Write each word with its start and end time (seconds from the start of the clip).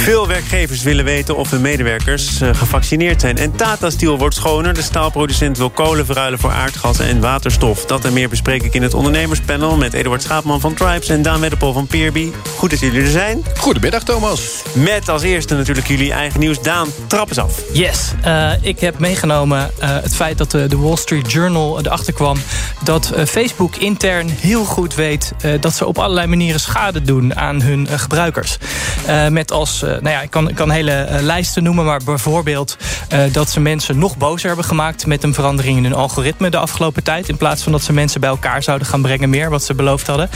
Veel 0.00 0.28
werkgevers 0.28 0.82
willen 0.82 1.04
weten 1.04 1.36
of 1.36 1.50
hun 1.50 1.60
medewerkers 1.60 2.40
uh, 2.40 2.48
gevaccineerd 2.54 3.20
zijn. 3.20 3.36
En 3.36 3.56
Tata 3.56 3.90
Steel 3.90 4.18
wordt 4.18 4.34
schoner. 4.34 4.74
De 4.74 4.82
staalproducent 4.82 5.58
wil 5.58 5.70
kolen 5.70 6.06
verruilen 6.06 6.38
voor 6.38 6.50
aardgas 6.50 6.98
en 6.98 7.20
waterstof. 7.20 7.84
Dat 7.84 8.04
en 8.04 8.12
meer 8.12 8.28
bespreek 8.28 8.62
ik 8.62 8.74
in 8.74 8.82
het 8.82 8.94
ondernemerspanel... 8.94 9.76
met 9.76 9.92
Eduard 9.92 10.22
Schaapman 10.22 10.60
van 10.60 10.74
Tribes 10.74 11.08
en 11.08 11.22
Daan 11.22 11.40
Wedderpol 11.40 11.72
van 11.72 11.86
Peerby. 11.86 12.32
Goed 12.56 12.70
dat 12.70 12.80
jullie 12.80 13.00
er 13.00 13.10
zijn. 13.10 13.44
Goedemiddag, 13.56 14.02
Thomas. 14.02 14.62
Met 14.72 15.08
als 15.08 15.22
eerste 15.22 15.54
natuurlijk 15.54 15.86
jullie 15.86 16.12
eigen 16.12 16.40
nieuws. 16.40 16.62
Daan, 16.62 16.88
trap 17.06 17.28
eens 17.28 17.38
af. 17.38 17.62
Yes, 17.72 18.12
uh, 18.26 18.52
ik 18.60 18.80
heb 18.80 18.98
meegenomen 18.98 19.70
uh, 19.82 19.88
het 20.02 20.14
feit 20.14 20.38
dat 20.38 20.50
de 20.50 20.76
Wall 20.76 20.96
Street 20.96 21.32
Journal 21.32 21.78
erachter 21.78 22.12
kwam... 22.12 22.36
dat 22.84 23.12
Facebook 23.26 23.76
intern 23.76 24.28
heel 24.28 24.64
goed 24.64 24.94
weet... 24.94 25.32
dat 25.60 25.74
ze 25.74 25.86
op 25.86 25.98
allerlei 25.98 26.26
manieren 26.26 26.60
schade 26.60 27.02
doen 27.02 27.36
aan 27.36 27.62
hun 27.62 27.88
gebruikers. 27.88 28.56
met 29.30 29.52
als 29.52 29.84
nou 30.00 30.08
ja, 30.08 30.20
ik 30.20 30.30
kan, 30.30 30.54
kan 30.54 30.70
hele 30.70 31.08
uh, 31.10 31.20
lijsten 31.20 31.62
noemen, 31.62 31.84
maar 31.84 32.00
bijvoorbeeld 32.04 32.76
uh, 33.12 33.20
dat 33.32 33.50
ze 33.50 33.60
mensen 33.60 33.98
nog 33.98 34.16
bozer 34.16 34.46
hebben 34.46 34.64
gemaakt 34.64 35.06
met 35.06 35.22
een 35.22 35.34
verandering 35.34 35.76
in 35.76 35.84
hun 35.84 35.94
algoritme 35.94 36.50
de 36.50 36.56
afgelopen 36.56 37.02
tijd. 37.02 37.28
In 37.28 37.36
plaats 37.36 37.62
van 37.62 37.72
dat 37.72 37.82
ze 37.82 37.92
mensen 37.92 38.20
bij 38.20 38.30
elkaar 38.30 38.62
zouden 38.62 38.86
gaan 38.86 39.02
brengen, 39.02 39.30
meer 39.30 39.50
wat 39.50 39.64
ze 39.64 39.74
beloofd 39.74 40.06
hadden. 40.06 40.30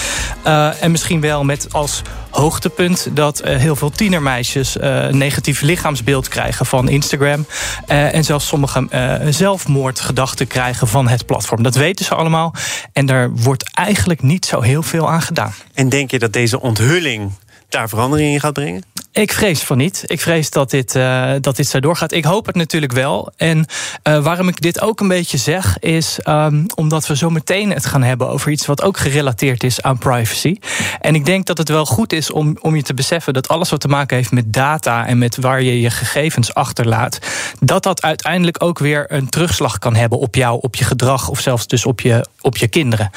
En 0.81 0.91
misschien 0.91 1.21
wel 1.21 1.45
met 1.45 1.67
als 1.73 2.03
hoogtepunt 2.31 3.09
dat 3.13 3.43
heel 3.45 3.77
veel 3.77 3.91
tienermeisjes 3.91 4.77
een 4.81 5.19
negatief 5.19 5.61
lichaamsbeeld 5.61 6.29
krijgen 6.29 6.67
van 6.67 6.89
Instagram. 6.89 7.47
en 7.87 8.25
zelfs 8.25 8.47
sommige 8.47 8.89
zelfmoordgedachten 9.31 10.47
krijgen 10.47 10.89
van 10.89 11.09
het 11.09 11.27
platform. 11.27 11.63
Dat 11.63 11.75
weten 11.75 12.05
ze 12.05 12.15
allemaal. 12.15 12.55
En 12.93 13.07
daar 13.07 13.31
wordt 13.31 13.71
eigenlijk 13.75 14.23
niet 14.23 14.47
zo 14.47 14.61
heel 14.61 14.83
veel 14.83 15.11
aan 15.11 15.23
gedaan. 15.23 15.55
En 15.75 15.89
denk 15.89 16.11
je 16.11 16.19
dat 16.19 16.33
deze 16.33 16.61
onthulling 16.61 17.33
daar 17.69 17.89
verandering 17.89 18.33
in 18.33 18.41
gaat 18.41 18.53
brengen? 18.53 18.83
Ik 19.15 19.33
vrees 19.33 19.63
van 19.63 19.77
niet. 19.77 20.03
Ik 20.07 20.21
vrees 20.21 20.51
dat 20.51 20.71
dit, 20.71 20.95
uh, 20.95 21.33
dat 21.41 21.57
dit 21.57 21.69
zo 21.69 21.81
doorgaat. 21.81 22.13
Ik 22.13 22.25
hoop 22.25 22.47
het 22.47 22.55
natuurlijk 22.55 22.93
wel. 22.93 23.33
En 23.37 23.67
uh, 24.09 24.25
waarom 24.25 24.49
ik 24.49 24.61
dit 24.61 24.81
ook 24.81 25.01
een 25.01 25.09
beetje 25.09 25.39
zeg, 25.39 25.79
is 25.79 26.19
um, 26.29 26.67
omdat 26.75 27.07
we 27.07 27.17
zo 27.17 27.31
meteen 27.31 27.71
het 27.71 27.87
gaan 27.87 28.03
hebben 28.03 28.29
over 28.29 28.51
iets 28.51 28.67
wat 28.67 28.83
ook 28.83 28.97
gerelateerd 28.97 29.65
is 29.65 29.83
aan 29.83 29.99
privacy. 29.99 30.59
En 31.01 31.15
ik 31.15 31.25
denk 31.25 31.47
dat 31.47 31.59
het 31.59 31.69
wel 31.69 31.87
goed 31.87 32.13
is 32.13 32.31
om, 32.31 32.57
om 32.61 32.77
je 32.77 32.83
te 32.83 32.95
beseffen 32.95 33.33
dat 33.33 33.49
alles 33.49 33.71
wat 33.71 33.81
te 33.81 33.89
maken 33.89 34.17
heeft 34.17 34.31
met 34.31 34.53
data 34.53 35.07
en 35.07 35.19
met 35.19 35.37
waar 35.37 35.63
je 35.63 35.81
je 35.81 35.91
gegevens 35.91 36.55
achterlaat, 36.55 37.19
dat 37.61 37.83
dat 37.83 38.03
uiteindelijk 38.03 38.63
ook 38.63 38.79
weer 38.79 39.05
een 39.09 39.29
terugslag 39.29 39.79
kan 39.79 39.95
hebben 39.95 40.19
op 40.19 40.35
jou, 40.35 40.59
op 40.61 40.75
je 40.77 40.85
gedrag 40.85 41.29
of 41.29 41.41
zelfs 41.41 41.67
dus 41.67 41.87
op 41.87 42.01
je, 42.01 42.27
op 42.45 42.57
je 42.57 42.69
kinderen. 42.69 43.11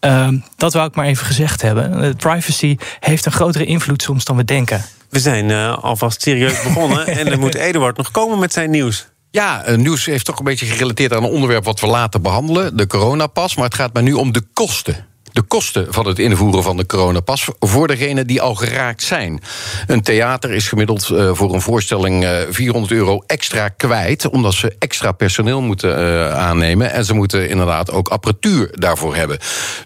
Uh, 0.00 0.28
dat 0.56 0.72
wou 0.72 0.88
ik 0.88 0.94
maar 0.94 1.06
even 1.06 1.26
gezegd 1.26 1.62
hebben. 1.62 2.16
Privacy 2.16 2.76
heeft 3.00 3.26
een 3.26 3.32
grotere 3.32 3.64
invloed 3.64 4.02
soms 4.02 4.24
dan 4.24 4.36
we 4.36 4.44
denken. 4.44 4.84
We 5.10 5.20
zijn 5.20 5.48
uh, 5.48 5.78
alvast 5.78 6.22
serieus 6.22 6.62
begonnen 6.62 7.06
en 7.18 7.30
dan 7.30 7.38
moet 7.38 7.54
Eduard 7.54 7.96
nog 7.96 8.10
komen 8.10 8.38
met 8.38 8.52
zijn 8.52 8.70
nieuws. 8.70 9.08
Ja, 9.30 9.64
nieuws 9.76 10.04
heeft 10.04 10.24
toch 10.24 10.38
een 10.38 10.44
beetje 10.44 10.66
gerelateerd 10.66 11.12
aan 11.12 11.24
een 11.24 11.30
onderwerp 11.30 11.64
wat 11.64 11.80
we 11.80 11.86
later 11.86 12.20
behandelen, 12.20 12.76
de 12.76 12.86
coronapas. 12.86 13.56
Maar 13.56 13.64
het 13.64 13.74
gaat 13.74 13.92
mij 13.92 14.02
nu 14.02 14.12
om 14.12 14.32
de 14.32 14.42
kosten 14.52 15.06
de 15.34 15.42
kosten 15.42 15.86
van 15.92 16.06
het 16.06 16.18
invoeren 16.18 16.62
van 16.62 16.76
de 16.76 16.86
coronapas 16.86 17.48
voor 17.58 17.86
degenen 17.86 18.26
die 18.26 18.42
al 18.42 18.54
geraakt 18.54 19.02
zijn. 19.02 19.40
Een 19.86 20.02
theater 20.02 20.50
is 20.50 20.68
gemiddeld 20.68 21.08
uh, 21.08 21.30
voor 21.34 21.54
een 21.54 21.60
voorstelling 21.60 22.24
uh, 22.24 22.30
400 22.50 22.92
euro 22.92 23.22
extra 23.26 23.68
kwijt, 23.68 24.28
omdat 24.28 24.54
ze 24.54 24.76
extra 24.78 25.12
personeel 25.12 25.60
moeten 25.60 25.98
uh, 25.98 26.30
aannemen 26.30 26.92
en 26.92 27.04
ze 27.04 27.14
moeten 27.14 27.48
inderdaad 27.48 27.90
ook 27.90 28.08
apparatuur 28.08 28.68
daarvoor 28.72 29.16
hebben. 29.16 29.38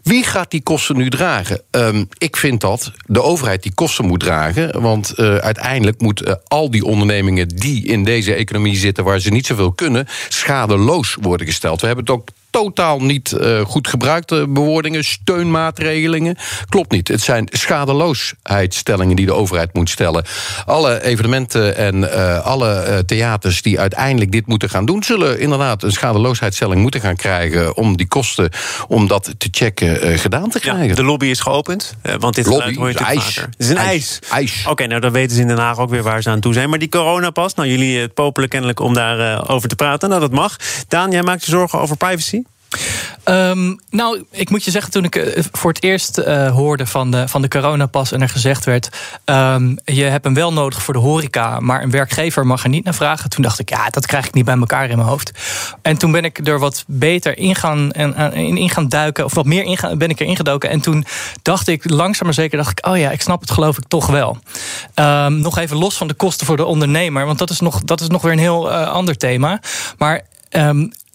Wie 0.03 0.25
gaat 0.25 0.51
die 0.51 0.63
kosten 0.63 0.97
nu 0.97 1.11
dragen? 1.11 1.63
Um, 1.71 2.09
ik 2.19 2.37
vind 2.37 2.61
dat 2.61 2.93
de 3.07 3.23
overheid 3.23 3.63
die 3.63 3.75
kosten 3.75 4.05
moet 4.05 4.21
dragen, 4.21 4.81
want 4.81 5.17
uiteindelijk 5.19 6.01
moeten 6.01 6.41
al 6.47 6.71
die 6.71 6.85
ondernemingen 6.85 7.49
die 7.49 7.87
in 7.87 8.05
deze 8.05 8.35
economie 8.35 8.77
zitten 8.77 9.05
waar 9.05 9.21
ze 9.21 9.31
niet 9.31 9.47
zoveel 9.47 9.73
kunnen, 9.73 10.07
schadeloos 10.29 11.17
worden 11.21 11.47
gesteld. 11.47 11.81
We 11.81 11.87
hebben 11.87 12.05
het 12.05 12.15
ook 12.15 12.29
totaal 12.51 13.01
niet 13.01 13.37
uh, 13.41 13.61
goed 13.61 13.89
gebruikte 13.89 14.47
bewoordingen, 14.49 15.05
steunmaatregelingen. 15.05 16.37
Klopt 16.69 16.91
niet. 16.91 17.09
Het 17.09 17.21
zijn 17.21 17.49
schadeloosheidstellingen 17.51 19.17
die 19.17 19.27
de 19.27 19.33
overheid 19.33 19.75
moet 19.75 19.91
stellen. 19.91 20.25
Alle 20.67 21.03
evenementen 21.03 21.77
en 21.77 21.97
uh, 21.97 22.41
alle 22.41 22.85
uh, 22.89 22.99
theaters 22.99 23.63
die 23.63 23.81
uiteindelijk 23.81 24.33
dit 24.33 24.47
moeten 24.47 24.71
gaan 24.71 24.87
doen, 24.87 25.03
zullen 25.03 25.41
inderdaad 25.41 25.83
een 25.83 25.93
schadeloosheidstelling 25.93 26.81
moeten 26.81 27.01
gaan 27.01 27.17
krijgen 27.17 27.77
om 27.77 27.97
die 27.97 28.09
kosten, 28.09 28.51
om 28.89 29.07
dat 29.07 29.35
te 29.39 29.49
checken, 29.51 30.19
gedaan 30.19 30.51
te 30.51 30.61
krijgen. 30.61 30.89
Ja, 30.89 30.95
de 30.95 31.05
lobby 31.05 31.27
is 31.27 31.41
geopend, 31.41 31.95
want 32.19 32.35
dit 32.35 32.47
lobby, 32.47 32.75
hoor 32.75 32.89
je 32.89 32.99
ijs. 32.99 33.35
Het 33.35 33.55
is 33.57 33.69
een 33.69 33.77
ijs. 33.77 33.87
ijs. 33.89 34.21
ijs. 34.31 34.61
Oké, 34.61 34.71
okay, 34.71 34.87
nou 34.87 35.01
dan 35.01 35.13
weten 35.13 35.37
ze 35.37 35.43
in 35.43 35.49
Den 35.49 35.59
Haag 35.59 35.79
ook 35.79 35.91
weer 35.91 36.03
waar 36.03 36.23
ze 36.23 36.31
aan 36.31 36.41
toe 36.41 36.53
zijn. 36.53 36.71
Maar 36.71 36.79
die 36.79 36.89
coronapas, 36.89 37.55
nou 37.55 37.69
jullie 37.69 37.99
het 37.99 38.15
popelen 38.15 38.49
kennelijk 38.49 38.81
om 38.81 38.95
daarover 38.95 39.49
over 39.49 39.69
te 39.69 39.77
praten. 39.77 40.09
Nou, 40.09 40.21
dat 40.21 40.33
mag. 40.33 40.57
Daan, 40.89 41.11
jij 41.11 41.23
maakt 41.23 41.45
je 41.45 41.51
zorgen 41.51 41.81
over 41.81 41.97
privacy? 41.97 42.43
Um, 43.25 43.81
nou, 43.91 44.25
ik 44.31 44.51
moet 44.51 44.65
je 44.65 44.71
zeggen, 44.71 44.93
toen 44.93 45.05
ik 45.05 45.17
uh, 45.17 45.45
voor 45.53 45.73
het 45.73 45.83
eerst 45.83 46.19
uh, 46.19 46.51
hoorde 46.51 46.87
van 46.87 47.11
de, 47.11 47.29
van 47.29 47.43
de 47.43 47.49
coronapas 47.49 48.13
en 48.13 48.23
er 48.23 48.29
gezegd 48.29 48.65
werd: 48.65 48.89
um, 49.25 49.79
je 49.85 50.03
hebt 50.03 50.25
hem 50.25 50.35
wel 50.35 50.53
nodig 50.53 50.83
voor 50.83 50.95
de 50.95 51.01
horeca, 51.01 51.61
maar 51.61 51.83
een 51.83 51.91
werkgever 51.91 52.47
mag 52.47 52.63
er 52.63 52.69
niet 52.69 52.85
naar 52.85 52.95
vragen. 52.95 53.31
Toen 53.31 53.43
dacht 53.43 53.59
ik, 53.59 53.69
ja, 53.69 53.89
dat 53.91 54.07
krijg 54.07 54.27
ik 54.27 54.35
niet 54.35 54.45
bij 54.45 54.57
elkaar 54.57 54.91
in 54.91 54.97
mijn 54.97 55.09
hoofd. 55.09 55.31
En 55.83 55.97
toen 55.97 56.13
ben 56.13 56.25
ik 56.25 56.47
er 56.47 56.59
wat 56.59 56.85
beter 56.87 57.39
in 57.39 57.55
gaan, 57.55 57.93
en, 57.93 58.33
in, 58.33 58.57
in 58.57 58.71
gaan 58.71 58.89
duiken, 58.89 59.25
of 59.25 59.35
wat 59.35 59.45
meer 59.45 59.65
in 59.65 59.77
gaan, 59.77 59.99
ben 59.99 60.11
ik 60.11 60.21
erin 60.21 60.37
gedoken. 60.37 60.71
En 60.71 60.81
toen 60.81 61.05
dacht 61.43 61.69
ik 61.69 61.91
langzaam 61.91 62.27
maar 62.27 62.35
zeker, 62.35 62.59
dacht 62.59 62.79
ik, 62.79 62.87
oh 62.87 62.99
ja, 62.99 63.11
ik 63.11 63.21
snap 63.21 63.41
het 63.41 63.51
geloof 63.51 63.79
ik 63.79 63.85
toch 63.89 64.07
wel. 64.07 64.39
Um, 64.95 65.41
nog 65.41 65.59
even 65.59 65.77
los 65.77 65.97
van 65.97 66.09
de 66.09 66.15
kosten 66.15 66.47
voor 66.47 66.57
de 66.57 66.65
ondernemer, 66.65 67.27
want 67.27 67.39
dat 67.39 67.51
is 67.51 67.61
nog, 67.61 67.83
dat 67.85 68.01
is 68.01 68.09
nog 68.09 68.23
weer 68.23 68.33
een 68.33 68.39
heel 68.39 68.71
ander 68.71 69.17
thema. 69.17 69.61
Maar 69.99 70.23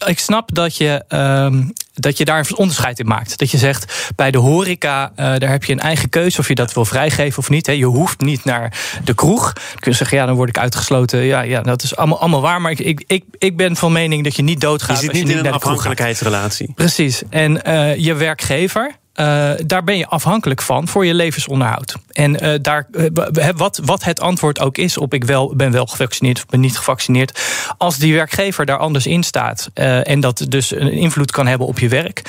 ik 0.05 0.19
snap 0.19 0.55
dat 0.55 0.77
je, 0.77 1.03
um, 1.09 1.73
dat 1.93 2.17
je 2.17 2.25
daar 2.25 2.39
een 2.39 2.57
onderscheid 2.57 2.99
in 2.99 3.07
maakt. 3.07 3.37
Dat 3.37 3.51
je 3.51 3.57
zegt, 3.57 4.11
bij 4.15 4.31
de 4.31 4.37
horeca, 4.37 5.09
uh, 5.09 5.15
daar 5.15 5.49
heb 5.49 5.63
je 5.63 5.71
een 5.71 5.79
eigen 5.79 6.09
keuze 6.09 6.39
of 6.39 6.47
je 6.47 6.55
dat 6.55 6.73
wil 6.73 6.85
vrijgeven 6.85 7.39
of 7.39 7.49
niet. 7.49 7.65
Je 7.65 7.85
hoeft 7.85 8.21
niet 8.21 8.45
naar 8.45 8.77
de 9.03 9.13
kroeg. 9.13 9.53
Dan 9.53 9.79
kun 9.79 9.91
je 9.91 9.97
zeggen, 9.97 10.17
ja, 10.17 10.25
dan 10.25 10.35
word 10.35 10.49
ik 10.49 10.57
uitgesloten. 10.57 11.19
Ja, 11.19 11.41
ja 11.41 11.61
dat 11.61 11.83
is 11.83 11.95
allemaal, 11.95 12.19
allemaal 12.19 12.41
waar. 12.41 12.61
Maar 12.61 12.71
ik, 12.71 13.03
ik, 13.07 13.23
ik 13.37 13.57
ben 13.57 13.75
van 13.75 13.91
mening 13.91 14.23
dat 14.23 14.35
je 14.35 14.43
niet 14.43 14.61
doodgaat. 14.61 15.01
Je 15.01 15.03
zit 15.03 15.13
niet 15.13 15.21
als 15.21 15.31
je 15.31 15.37
in 15.37 15.43
niet 15.43 15.53
een 15.53 15.59
afhankelijkheidsrelatie. 15.59 16.71
Precies. 16.75 17.21
En 17.29 17.61
uh, 17.67 17.95
je 17.95 18.13
werkgever, 18.13 18.95
Uh, 19.19 19.51
daar 19.65 19.83
ben 19.83 19.97
je 19.97 20.07
afhankelijk 20.07 20.61
van 20.61 20.87
voor 20.87 21.05
je 21.05 21.13
levensonderhoud. 21.13 21.95
En 22.11 22.45
uh, 22.45 22.53
daar, 22.61 22.87
uh, 22.91 23.07
wat, 23.55 23.79
wat 23.83 24.03
het 24.03 24.19
antwoord 24.19 24.59
ook 24.59 24.77
is 24.77 24.97
op 24.97 25.13
ik 25.13 25.23
wel, 25.23 25.55
ben 25.55 25.71
wel 25.71 25.85
gevaccineerd 25.85 26.37
of 26.37 26.45
ben 26.45 26.59
niet 26.59 26.77
gevaccineerd. 26.77 27.41
Als 27.77 27.97
die 27.97 28.13
werkgever 28.13 28.65
daar 28.65 28.77
anders 28.77 29.07
in 29.07 29.23
staat 29.23 29.69
en 29.73 30.19
dat 30.19 30.45
dus 30.49 30.71
een 30.71 30.91
invloed 30.91 31.31
kan 31.31 31.47
hebben 31.47 31.67
op 31.67 31.79
je 31.79 31.87
werk, 31.87 32.21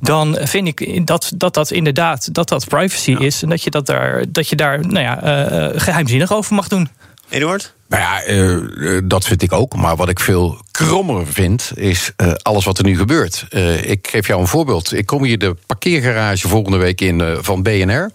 dan 0.00 0.38
vind 0.40 0.68
ik 0.68 1.06
dat 1.06 1.32
dat, 1.34 1.54
dat 1.54 1.70
inderdaad 1.70 2.34
dat 2.34 2.48
dat 2.48 2.68
privacy 2.68 3.10
ja. 3.10 3.18
is. 3.18 3.42
En 3.42 3.48
dat 3.48 3.62
je, 3.62 3.70
dat 3.70 3.86
daar, 3.86 4.24
dat 4.28 4.48
je 4.48 4.56
daar 4.56 4.86
nou 4.86 5.04
ja, 5.04 5.18
geheimzinnig 5.76 6.32
over 6.32 6.54
mag 6.54 6.68
doen. 6.68 6.88
Eduard? 7.28 7.74
Nou 7.88 8.02
ja, 8.02 8.26
uh, 8.26 9.00
dat 9.04 9.24
vind 9.24 9.42
ik 9.42 9.52
ook. 9.52 9.76
Maar 9.76 9.96
wat 9.96 10.08
ik 10.08 10.20
veel 10.20 10.58
krommer 10.86 11.26
vind, 11.26 11.72
is 11.74 12.12
uh, 12.16 12.32
alles 12.42 12.64
wat 12.64 12.78
er 12.78 12.84
nu 12.84 12.96
gebeurt. 12.96 13.46
Uh, 13.50 13.90
ik 13.90 14.08
geef 14.10 14.26
jou 14.26 14.40
een 14.40 14.46
voorbeeld. 14.46 14.92
Ik 14.92 15.06
kom 15.06 15.24
hier 15.24 15.38
de 15.38 15.56
parkeergarage 15.66 16.48
volgende 16.48 16.78
week 16.78 17.00
in 17.00 17.38
van 17.40 17.62
BNR. 17.62 18.10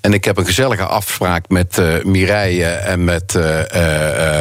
En 0.00 0.12
ik 0.12 0.24
heb 0.24 0.36
een 0.36 0.46
gezellige 0.46 0.84
afspraak 0.84 1.48
met 1.48 1.80
Mireille 2.02 2.64
en 2.64 3.04
met 3.04 3.38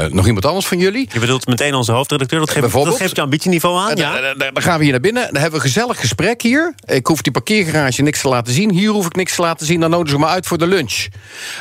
nog 0.10 0.26
iemand 0.26 0.46
anders 0.46 0.66
van 0.66 0.80
jullie. 0.80 1.10
Je 1.12 1.20
bedoelt 1.20 1.48
meteen 1.48 1.74
onze 1.74 1.92
hoofdredacteur. 1.92 2.40
Dat 2.40 2.50
geeft, 2.50 2.72
dat 2.72 2.96
geeft 2.96 3.16
je 3.16 3.22
ambitieniveau 3.22 3.90
aan, 3.90 3.96
ja? 3.96 4.34
Dan 4.34 4.62
gaan 4.64 4.78
we 4.78 4.84
hier 4.84 4.92
naar 4.92 5.02
binnen. 5.02 5.24
Dan 5.24 5.42
hebben 5.42 5.60
we 5.60 5.66
een 5.66 5.72
gezellig 5.72 6.00
gesprek 6.00 6.42
hier. 6.42 6.76
Ik 6.86 7.08
hoef 7.08 7.22
die 7.22 7.32
parkeergarage 7.32 8.02
niks 8.02 8.22
te 8.22 8.28
laten 8.28 8.54
zien. 8.54 8.72
Hier 8.72 8.90
hoef 8.90 9.06
ik 9.06 9.16
niks 9.16 9.36
te 9.36 9.42
laten 9.42 9.66
zien. 9.66 9.80
Dan 9.80 9.90
nodigen 9.90 10.20
ze 10.20 10.26
me 10.26 10.32
uit 10.32 10.48
voor 10.48 10.58
de 10.58 10.68
lunch. 10.68 11.08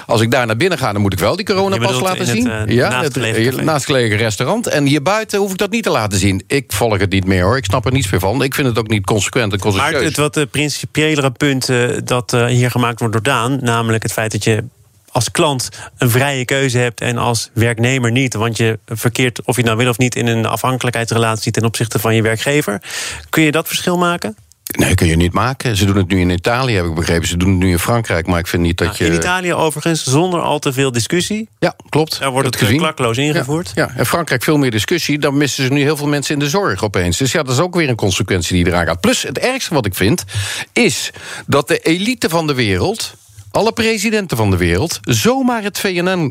Als 0.07 0.21
ik 0.21 0.31
daar 0.31 0.47
naar 0.47 0.57
binnen 0.57 0.79
ga, 0.79 0.93
dan 0.93 1.03
moet 1.03 1.12
ik 1.12 1.19
wel 1.19 1.37
die 1.37 1.47
coronapas 1.47 2.00
laten 2.00 2.27
zien. 2.27 2.50
Het, 2.50 2.71
ja, 2.71 3.03
het 3.03 3.62
naastgelegen 3.62 4.17
restaurant. 4.17 4.67
En 4.67 4.85
hier 4.87 5.03
buiten 5.03 5.39
hoef 5.39 5.50
ik 5.50 5.59
dat 5.59 5.71
niet 5.71 5.83
te 5.83 5.89
laten 5.89 5.93
zien. 6.08 6.43
Ik 6.46 6.73
volg 6.73 6.99
het 6.99 7.11
niet 7.11 7.25
meer 7.25 7.43
hoor. 7.43 7.56
Ik 7.56 7.64
snap 7.64 7.87
er 7.87 7.93
niets 7.93 8.11
meer 8.11 8.20
van. 8.20 8.43
Ik 8.43 8.55
vind 8.55 8.67
het 8.67 8.79
ook 8.79 8.88
niet 8.88 9.06
consequent 9.06 9.52
en 9.52 9.58
consequent. 9.58 9.94
Maar 9.94 10.02
het 10.02 10.17
wat 10.17 10.35
de 10.35 10.46
principiëlere 10.46 11.31
punt 11.31 11.69
uh, 11.69 11.99
dat 12.05 12.32
uh, 12.32 12.46
hier 12.46 12.70
gemaakt 12.70 12.99
wordt 12.99 13.14
door 13.14 13.23
Daan, 13.23 13.58
namelijk 13.61 14.02
het 14.02 14.12
feit 14.12 14.32
dat 14.32 14.44
je 14.44 14.64
als 15.11 15.31
klant 15.31 15.69
een 15.99 16.11
vrije 16.11 16.44
keuze 16.44 16.79
hebt 16.79 17.00
en 17.00 17.19
als 17.19 17.50
werknemer 17.52 18.11
niet. 18.11 18.35
Want 18.35 18.56
je 18.56 18.79
verkeert, 18.87 19.43
of 19.44 19.56
je 19.56 19.62
nou 19.62 19.76
wil 19.76 19.88
of 19.88 19.99
niet, 19.99 20.14
in 20.14 20.26
een 20.26 20.46
afhankelijkheidsrelatie 20.46 21.52
ten 21.52 21.64
opzichte 21.64 21.99
van 21.99 22.14
je 22.14 22.23
werkgever. 22.23 22.82
Kun 23.31 23.43
je 23.43 23.50
dat 23.50 23.67
verschil 23.67 23.99
maken? 23.99 24.37
Nee, 24.64 24.94
kun 24.94 25.06
je 25.06 25.16
niet 25.16 25.32
maken. 25.32 25.76
Ze 25.76 25.84
doen 25.84 25.96
het 25.96 26.08
nu 26.08 26.20
in 26.20 26.31
Italië, 26.31 26.75
heb 26.75 26.84
ik 26.84 26.94
begrepen. 26.94 27.28
Ze 27.28 27.37
doen 27.37 27.50
het 27.50 27.58
nu 27.58 27.70
in 27.70 27.78
Frankrijk, 27.78 28.26
maar 28.26 28.38
ik 28.38 28.46
vind 28.46 28.62
niet 28.62 28.78
dat 28.78 28.87
Nou, 28.87 28.99
je... 29.05 29.11
In 29.11 29.16
Italië 29.16 29.55
overigens, 29.55 30.02
zonder 30.05 30.40
al 30.40 30.58
te 30.58 30.72
veel 30.72 30.93
discussie. 30.93 31.49
Ja, 31.58 31.76
klopt. 31.88 32.19
Daar 32.19 32.31
wordt 32.31 32.46
het 32.46 32.56
gezien. 32.56 32.78
klakloos 32.78 33.19
ingevoerd. 33.19 33.72
Ja, 33.75 33.88
ja, 33.88 33.99
en 33.99 34.06
Frankrijk 34.06 34.43
veel 34.43 34.56
meer 34.56 34.70
discussie. 34.70 35.19
Dan 35.19 35.37
missen 35.37 35.64
ze 35.64 35.72
nu 35.72 35.81
heel 35.81 35.96
veel 35.96 36.06
mensen 36.06 36.34
in 36.34 36.40
de 36.40 36.49
zorg 36.49 36.84
opeens. 36.84 37.16
Dus 37.16 37.32
ja, 37.32 37.43
dat 37.43 37.55
is 37.55 37.61
ook 37.61 37.75
weer 37.75 37.88
een 37.88 37.94
consequentie 37.94 38.55
die 38.56 38.72
eraan 38.72 38.87
gaat. 38.87 39.00
Plus, 39.00 39.22
het 39.22 39.38
ergste 39.38 39.75
wat 39.75 39.87
ik 39.87 39.94
vind, 39.94 40.25
is 40.72 41.11
dat 41.46 41.69
de 41.69 41.78
elite 41.78 42.28
van 42.28 42.46
de 42.46 42.55
wereld... 42.55 43.14
alle 43.55 43.73
presidenten 43.73 44.37
van 44.37 44.51
de 44.51 44.56
wereld... 44.56 45.01
zomaar 45.03 45.62
het 45.62 45.79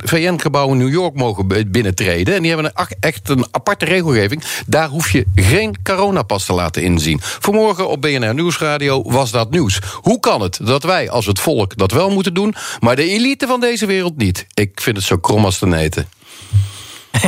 VN-gebouw 0.04 0.72
in 0.72 0.78
New 0.78 0.92
York 0.92 1.16
mogen 1.16 1.48
binnentreden. 1.72 2.36
En 2.36 2.42
die 2.42 2.52
hebben 2.52 2.72
een, 2.76 2.88
echt 3.00 3.30
een 3.30 3.46
aparte 3.52 3.86
regelgeving. 3.86 4.44
Daar 4.66 4.88
hoef 4.88 5.12
je 5.12 5.26
geen 5.36 5.76
coronapas 5.84 6.46
te 6.46 6.54
laten 6.54 6.84
inzien. 6.84 7.20
Vanmorgen 7.22 7.90
op 7.90 8.02
BNR 8.02 8.34
Nieuwsradio 8.34 9.04
was 9.06 9.32
dat 9.32 9.52
nieuws. 9.52 9.80
Hoe 10.02 10.20
kan 10.20 10.42
het 10.42 10.60
dat 10.62 10.84
wij 10.84 11.10
als 11.10 11.26
het 11.26 11.40
volk 11.40 11.78
dat 11.78 11.92
wel 11.92 12.10
moeten 12.10 12.34
doen... 12.34 12.56
maar 12.80 12.96
de 12.96 13.10
elite 13.10 13.48
van 13.48 13.60
deze 13.60 13.86
wereld 13.86 14.18
niet? 14.18 14.46
Ik 14.54 14.82
vind 14.82 14.98
het 14.98 15.06
zo 15.06 15.18
krom 15.18 15.46
als 15.46 15.58
te 15.58 15.68
neten. 15.68 16.08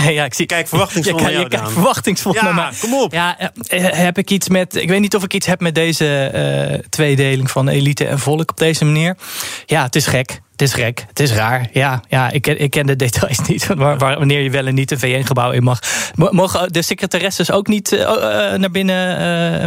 ja, 0.18 0.26
ik 0.26 0.34
zie. 0.34 0.46
Kijk, 0.46 0.68
verwachtingsvol 0.68 1.20
naar 1.20 1.32
jou, 1.32 1.50
Daan. 1.50 1.72
verwachtingsvol 1.72 2.34
Ja, 2.34 2.44
naar 2.44 2.54
mij. 2.56 2.70
kom 2.80 2.94
op. 2.94 3.14
Ja, 3.14 3.38
eh, 3.68 3.86
heb 3.92 4.18
ik 4.18 4.30
iets 4.30 4.50
met. 4.50 4.76
Ik 4.76 4.90
weet 4.90 5.00
niet 5.00 5.16
of 5.16 5.24
ik 5.24 5.34
iets 5.34 5.46
heb 5.48 5.60
met 5.62 5.76
deze 5.76 6.26
eh, 6.26 6.80
tweedeling 6.90 7.52
van 7.52 7.68
elite 7.68 8.06
en 8.06 8.20
volk 8.20 8.50
op 8.52 8.58
deze 8.58 8.86
manier. 8.86 9.18
Ja, 9.66 9.84
het 9.84 9.96
is 9.96 10.06
gek. 10.08 10.42
Het 10.56 10.62
is 10.68 10.74
gek. 10.74 11.06
Het 11.08 11.20
is 11.20 11.32
raar. 11.34 11.70
Ja, 11.72 12.02
ja 12.10 12.32
ik, 12.32 12.42
ken, 12.42 12.62
ik 12.62 12.70
ken 12.72 12.86
de 12.86 12.96
details 12.96 13.40
niet. 13.48 13.68
Waar, 13.76 13.98
waar- 13.98 14.18
wanneer 14.18 14.42
je 14.42 14.50
wel 14.50 14.66
en 14.66 14.76
niet 14.76 14.92
een 14.92 15.00
VN-gebouw 15.00 15.52
in 15.52 15.64
mag. 15.64 15.80
Mo- 16.16 16.30
Mogen 16.32 16.74
de 16.74 16.82
secretaresses 16.82 17.52
ook 17.52 17.68
niet 17.68 17.92
eh, 17.92 18.02
eh, 18.02 18.60
naar 18.60 18.72
binnen 18.72 19.18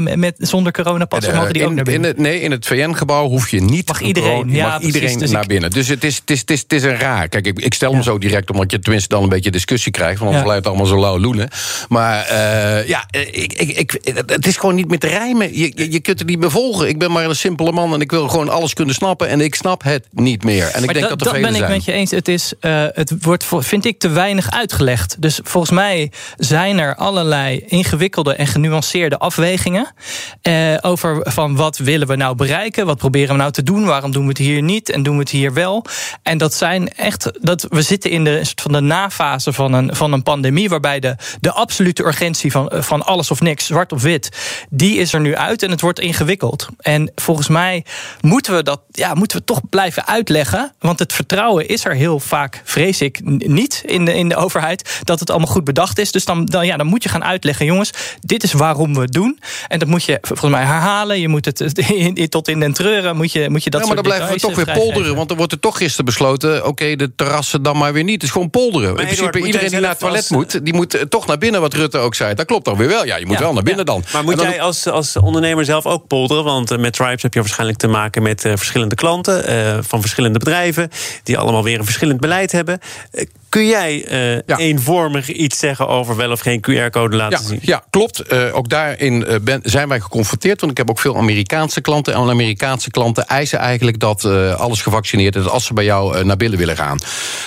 eh, 0.08 0.17
met, 0.17 0.35
zonder 0.38 0.73
coronapas? 0.73 1.26
Of 1.26 1.35
mogen 1.35 1.52
die 1.52 1.62
ook 1.64 1.69
in, 1.70 1.75
naar 1.76 1.85
in 1.87 1.90
binnen? 1.93 2.11
het, 2.11 2.19
nee, 2.19 2.40
in 2.40 2.50
het 2.50 2.67
VN-gebouw 2.67 3.29
hoef 3.29 3.49
je 3.49 3.61
niet. 3.61 3.88
Mag 3.88 4.00
iedereen, 4.00 4.50
ja, 4.50 4.62
mag 4.67 4.76
precies, 4.79 4.94
iedereen 4.94 5.19
dus 5.19 5.31
naar 5.31 5.43
ik- 5.43 5.49
binnen. 5.49 5.70
Dus 5.70 5.88
het 5.88 6.05
is, 6.05 6.17
het, 6.17 6.31
is, 6.31 6.40
het, 6.40 6.50
is, 6.50 6.61
het 6.61 6.73
is 6.73 6.82
een 6.82 6.96
raar. 6.99 7.29
Kijk, 7.29 7.46
ik, 7.46 7.58
ik 7.58 7.75
stel 7.75 7.88
hem 7.88 7.99
Ja. 7.99 8.05
zo 8.05 8.19
direct 8.19 8.50
omdat 8.50 8.70
je 8.70 8.79
tenminste 8.79 9.08
dan 9.14 9.23
een 9.23 9.29
beetje 9.29 9.50
discussie 9.50 9.93
krijgt. 9.93 10.19
Want 10.19 10.31
Ja. 10.32 10.37
anders 10.38 10.44
blijft 10.44 10.64
het 10.64 10.75
allemaal 10.75 10.87
zo 10.96 11.00
lauw 11.00 11.19
loenen. 11.19 11.49
Maar 11.88 12.35
ja, 12.87 13.06
ik, 13.11 13.52
ik, 13.52 13.73
ik, 13.73 13.99
het 14.26 14.46
is 14.46 14.56
gewoon 14.56 14.75
niet 14.75 14.88
meer 14.88 14.99
te 14.99 15.08
rijmen. 15.08 15.58
Je, 15.58 15.73
je, 15.75 15.93
je 15.93 16.00
kunt 16.00 16.19
het 16.19 16.29
niet 16.29 16.38
meer 16.38 16.50
volgen. 16.50 16.88
Ik 16.88 16.99
ben 16.99 17.12
maar 17.12 17.25
een 17.25 17.37
simpele 17.37 17.73
man 17.73 17.94
en 17.94 18.00
ik 18.00 18.11
wil 18.11 18.29
gewoon 18.29 18.49
alles 18.49 18.75
kunnen 18.75 18.94
snappen. 18.94 19.29
En 19.29 19.40
ik 19.40 19.55
snap 19.55 19.82
het 19.82 20.06
niet 20.12 20.44
meer. 20.44 20.76
En 20.79 20.85
ik 20.85 20.95
denk 20.95 21.09
dat, 21.09 21.19
dat 21.19 21.33
ben 21.33 21.51
ik 21.51 21.57
zijn. 21.57 21.71
met 21.71 21.85
je 21.85 21.93
eens. 21.93 22.11
Het, 22.11 22.29
is, 22.29 22.53
eh, 22.61 22.85
het 22.93 23.13
wordt, 23.21 23.47
vind 23.59 23.85
ik, 23.85 23.99
te 23.99 24.09
weinig 24.09 24.51
uitgelegd. 24.51 25.17
Dus 25.19 25.41
volgens 25.43 25.73
mij 25.73 26.13
zijn 26.37 26.79
er 26.79 26.97
allerlei 26.97 27.65
ingewikkelde 27.67 28.35
en 28.35 28.47
genuanceerde 28.47 29.19
afwegingen. 29.19 29.93
eh, 30.43 30.77
over 30.81 31.21
van 31.31 31.57
wat 31.57 31.79
willen 31.79 32.07
we 32.07 32.17
nou 32.17 32.35
bereiken? 32.35 32.87
Wat 32.87 32.99
proberen 32.99 33.31
we 33.31 33.41
nou 33.41 33.53
te 33.53 33.63
doen? 33.63 33.85
Waarom 33.85 34.11
doen 34.11 34.23
we 34.23 34.29
het 34.29 34.39
hier 34.39 34.63
niet? 34.63 34.91
En 34.91 35.03
doen 35.03 35.15
we 35.15 35.21
het 35.21 35.31
hier 35.31 35.53
wel? 35.53 35.85
En 36.23 36.39
dat 36.39 36.55
zijn 36.55 36.95
echt. 36.95 37.31
Dat, 37.41 37.67
we 37.69 37.83
zitten 37.83 38.11
in 38.11 38.25
de, 38.25 38.45
soort 38.45 38.61
van 38.61 38.73
de 38.73 38.81
nafase 38.81 39.53
van 39.53 39.73
een, 39.73 39.97
van 39.97 40.13
een 40.13 40.23
pandemie. 40.23 40.69
Waarbij 40.69 41.01
de, 41.01 41.17
de 41.41 41.53
absolute 41.53 42.05
urgentie 42.05 42.51
van, 42.51 42.69
eh, 42.69 42.83
van 42.83 43.05
alles 43.05 43.31
of 43.31 43.41
niks, 43.41 43.67
zwart 43.67 43.93
of 43.93 44.03
wit. 44.03 44.29
die 44.71 44.97
is 44.97 45.13
er 45.13 45.21
nu 45.21 45.37
uit 45.37 45.63
en 45.63 45.71
het 45.71 45.81
wordt 45.81 46.01
ingewikkeld. 46.01 46.69
En 46.79 47.13
volgens 47.15 47.49
mij 47.49 47.85
moeten 48.21 48.55
we 48.55 48.63
dat 48.63 48.81
ja, 48.91 49.15
moeten 49.15 49.39
we 49.39 49.45
toch 49.45 49.61
blijven 49.69 50.07
uitleggen. 50.07 50.68
Want 50.79 50.99
het 50.99 51.12
vertrouwen 51.12 51.69
is 51.69 51.85
er 51.85 51.94
heel 51.94 52.20
vaak, 52.20 52.61
vrees 52.65 53.00
ik, 53.00 53.20
niet 53.47 53.82
in 53.87 54.05
de, 54.05 54.15
in 54.15 54.29
de 54.29 54.37
overheid. 54.37 55.00
Dat 55.05 55.20
het 55.20 55.31
allemaal 55.31 55.49
goed 55.53 55.65
bedacht 55.65 55.99
is. 55.99 56.12
Dus 56.12 56.25
dan, 56.25 56.44
dan, 56.44 56.67
ja, 56.67 56.76
dan 56.76 56.87
moet 56.87 57.03
je 57.03 57.09
gaan 57.09 57.25
uitleggen, 57.25 57.67
jongens, 57.67 57.91
dit 58.20 58.43
is 58.43 58.53
waarom 58.53 58.94
we 58.94 59.00
het 59.00 59.12
doen. 59.12 59.38
En 59.69 59.79
dat 59.79 59.88
moet 59.88 60.05
je 60.05 60.19
volgens 60.23 60.50
mij 60.50 60.65
herhalen. 60.65 61.20
Je 61.20 61.29
moet 61.29 61.44
het 61.44 61.61
in- 61.88 62.15
in- 62.15 62.29
tot 62.29 62.49
in 62.49 62.61
den 62.61 62.73
treuren. 62.73 63.17
Moet 63.17 63.32
je, 63.32 63.50
moet 63.50 63.65
je 63.65 63.70
dat 63.70 63.81
ja, 63.81 63.87
maar 63.87 63.94
dan 63.97 64.05
blijven 64.05 64.29
we 64.35 64.41
toch 64.41 64.55
weer 64.55 64.73
polderen. 64.73 65.15
Want 65.17 65.31
er 65.31 65.37
wordt 65.37 65.53
er 65.53 65.61
toch 65.61 65.76
gisteren 65.76 66.05
besloten... 66.05 66.67
oké, 66.67 66.97
de 66.97 67.14
terrassen 67.14 67.62
dan 67.62 67.76
maar 67.79 67.93
weer 67.93 68.05
niet. 68.05 68.14
Het 68.14 68.23
is 68.23 68.31
gewoon 68.31 68.50
polderen. 68.50 68.94
Maar 68.94 69.03
in 69.03 69.09
Eduard, 69.09 69.31
principe, 69.31 69.47
iedereen 69.47 69.71
die 69.71 69.81
naar 69.81 69.91
het 69.91 69.99
toilet 69.99 70.19
als- 70.19 70.29
moet... 70.31 70.64
die 70.64 70.75
moet 70.75 70.94
eh, 70.94 71.03
toch 71.03 71.26
naar 71.26 71.38
binnen, 71.38 71.61
wat 71.61 71.75
Rutte 71.75 71.99
ook 71.99 72.14
zei. 72.14 72.35
Dat 72.35 72.47
klopt 72.47 72.64
dan 72.64 72.76
weer 72.76 72.88
wel. 72.88 73.05
Ja, 73.06 73.17
je 73.17 73.26
moet 73.26 73.35
Ja, 73.38 73.41
wel 73.43 73.53
naar 73.53 73.62
binnen 73.62 73.85
ja. 73.87 73.93
dan. 73.93 74.05
Maar 74.12 74.25
moet 74.25 74.37
dan- 74.37 74.49
jij 74.49 74.61
als, 74.61 74.87
als 74.87 75.17
ondernemer 75.17 75.64
zelf 75.64 75.87
ook 75.87 76.06
polderen? 76.06 76.44
Want 76.44 76.71
eh, 76.71 76.79
met 76.79 76.93
Tribes 76.93 77.23
heb 77.23 77.35
je 77.35 77.41
waarschijnlijk 77.41 77.79
te 77.79 77.87
maken 77.88 78.23
met 78.23 78.44
eh, 78.44 78.53
verschillende 78.56 78.94
klanten 78.94 79.47
eh, 79.47 79.79
van 79.81 80.00
verschillende 80.00 80.38
bedrijven, 80.38 80.56
die 81.23 81.39
allemaal 81.39 81.65
weer 81.65 81.79
een 81.79 81.85
verschillend 81.85 82.21
beleid 82.21 82.53
hebben. 82.53 82.79
Eh, 83.11 83.27
kun 83.49 83.67
jij 83.67 84.05
eh, 84.05 84.35
Ja. 84.47 84.57
eenvormig 84.59 85.29
iets 85.33 85.59
zeggen 85.59 85.89
over 85.89 86.17
wel 86.17 86.31
of 86.31 86.41
geen 86.41 86.61
QR-code 86.61 87.17
laten 87.17 87.39
Ja, 87.43 87.45
zien? 87.47 87.59
ja 87.63 87.85
klopt. 87.91 88.21
Eh, 88.21 88.57
ook 88.57 88.69
daarin 88.69 89.27
ben, 89.43 89.61
zijn 89.63 89.89
wij 89.89 90.01
geconfronteerd. 90.01 90.61
Want 90.61 90.73
ik 90.73 90.79
heb 90.79 90.91
ook 90.91 90.99
veel 90.99 91.17
Amerikaanse 91.17 91.81
klanten. 91.81 92.15
En 92.15 92.21
Amerikaanse 92.21 92.91
klanten 92.91 93.27
eisen 93.27 93.59
eigenlijk 93.59 93.99
dat 93.99 94.25
alles 94.57 94.83
gevaccineerd 94.83 95.37
is... 95.37 95.47
als 95.47 95.65
ze 95.65 95.73
bij 95.75 95.85
jou 95.85 96.25
naar 96.25 96.37
binnen 96.37 96.59
willen 96.59 96.77
gaan. 96.77 96.97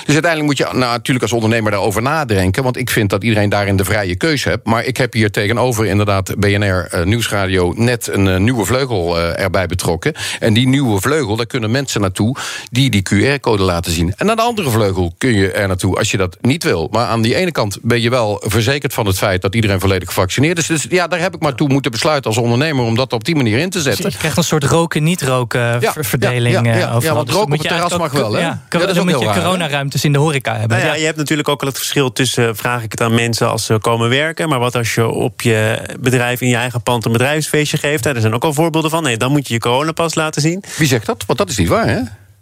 Dus 0.06 0.14
uiteindelijk 0.14 0.44
moet 0.44 0.58
je 0.58 0.64
nou, 0.64 0.78
natuurlijk 0.92 1.22
als 1.22 1.34
ondernemer 1.34 1.72
daarover 1.72 2.02
nadenken. 2.02 2.64
Want 2.64 2.78
ik 2.78 2.90
vind 2.90 3.10
dat 3.10 3.24
iedereen 3.24 3.50
daarin 3.50 3.76
de 3.76 3.86
vrije 3.86 4.16
keuze 4.16 4.50
hebt. 4.50 4.66
Maar 4.68 4.86
ik 4.86 4.98
heb 4.98 5.14
hier 5.14 5.32
tegenover 5.32 5.86
inderdaad 5.86 6.40
BNR 6.40 6.90
Nieuwsradio... 7.04 7.74
net 7.76 8.08
een 8.08 8.44
nieuwe 8.44 8.66
vleugel 8.66 9.20
erbij 9.20 9.66
betrokken. 9.66 10.14
En 10.40 10.54
die 10.54 10.68
nieuwe 10.68 11.02
vleugel, 11.02 11.36
daar 11.36 11.46
kunnen 11.46 11.72
mensen 11.72 12.02
naartoe... 12.02 12.36
die 12.72 12.90
die 12.90 13.01
QR-code 13.14 13.64
laten 13.64 13.92
zien. 13.92 14.14
En 14.18 14.30
aan 14.30 14.36
de 14.36 14.42
andere 14.42 14.70
vleugel 14.70 15.14
kun 15.18 15.34
je 15.34 15.52
er 15.52 15.68
naartoe 15.68 15.98
als 15.98 16.12
je 16.12 16.18
dat 16.18 16.38
niet 16.42 16.64
wil. 16.64 16.88
Maar 16.92 17.06
aan 17.06 17.22
die 17.22 17.36
ene 17.36 17.52
kant 17.52 17.78
ben 17.82 18.02
je 18.02 18.10
wel 18.10 18.44
verzekerd 18.46 18.94
van 18.94 19.06
het 19.06 19.18
feit... 19.18 19.42
dat 19.42 19.56
iedereen 19.56 19.80
volledig 19.80 20.08
gevaccineerd 20.08 20.58
is. 20.58 20.66
Dus 20.68 20.86
ja, 20.90 21.08
daar 21.08 21.20
heb 21.20 21.36
ik 21.36 21.42
maar 21.42 21.56
toe 21.56 21.68
moeten 21.70 21.92
besluiten 21.92 22.30
als 22.30 22.40
ondernemer... 22.40 22.86
om 22.86 22.96
dat 22.96 23.14
op 23.14 23.24
die 23.24 23.36
manier 23.36 23.58
in 23.58 23.70
te 23.70 23.78
Dus 23.78 23.84
zetten. 23.88 24.12
je 24.12 24.18
krijgt 24.18 24.38
een 24.38 24.44
soort 24.44 24.64
roken-niet-roken 24.64 25.80
Ja, 25.82 25.92
ver- 25.92 26.06
verdeling. 26.06 26.56
ja, 26.56 26.62
ja, 26.64 26.72
eh, 26.74 26.80
ja, 26.80 26.86
overal. 26.86 27.02
ja, 27.02 27.14
want 27.14 27.28
Dus 27.28 27.36
roken 27.36 27.52
op 27.54 27.60
het 27.60 27.68
terras 27.68 27.98
mag 27.98 28.12
wel, 28.12 28.34
hè? 28.34 28.40
Ja, 28.40 28.46
Ja, 28.70 28.80
dat 28.80 28.90
is 28.90 28.96
dan 28.96 29.06
moet 29.08 29.20
je 29.20 29.26
coronaruimtes 29.42 30.04
in 30.04 30.12
de 30.14 30.20
horeca 30.20 30.52
hebben. 30.58 30.78
Nou 30.78 30.82
ja, 30.90 30.94
Ja. 30.94 31.00
je 31.00 31.06
hebt 31.06 31.18
natuurlijk 31.18 31.50
ook 31.50 31.62
al 31.62 31.68
het 31.68 31.78
verschil 31.78 32.12
tussen 32.12 32.48
eh, 32.48 32.54
vraag 32.56 32.84
ik 32.84 32.92
het 32.92 33.02
aan 33.02 33.14
mensen 33.16 33.50
als 33.50 33.66
ze 33.66 33.78
komen 33.82 34.10
werken, 34.10 34.50
maar 34.50 34.60
wat 34.60 34.76
als 34.76 34.94
je 34.94 35.08
op 35.08 35.42
je 35.42 35.80
bedrijf 36.00 36.42
in 36.42 36.50
je 36.50 36.56
eigen 36.56 36.82
pand 36.84 37.06
een 37.06 37.12
bedrijfsfeestje 37.12 37.78
geeft. 37.78 38.04
Daar 38.04 38.20
zijn 38.20 38.34
ook 38.34 38.44
al 38.44 38.54
voorbeelden 38.54 38.90
van. 38.92 39.04
Nee, 39.04 39.18
dan 39.18 39.32
moet 39.32 39.48
je 39.48 39.54
je 39.54 39.60
coronapas 39.60 40.16
laten 40.16 40.42
zien. 40.42 40.64
Wie 40.78 40.88
zegt 40.88 41.06
dat? 41.06 41.24
Want 41.28 41.40
dat 41.40 41.50
is 41.50 41.58
niet 41.58 41.68
waar, 41.68 41.88
hè? 41.88 42.00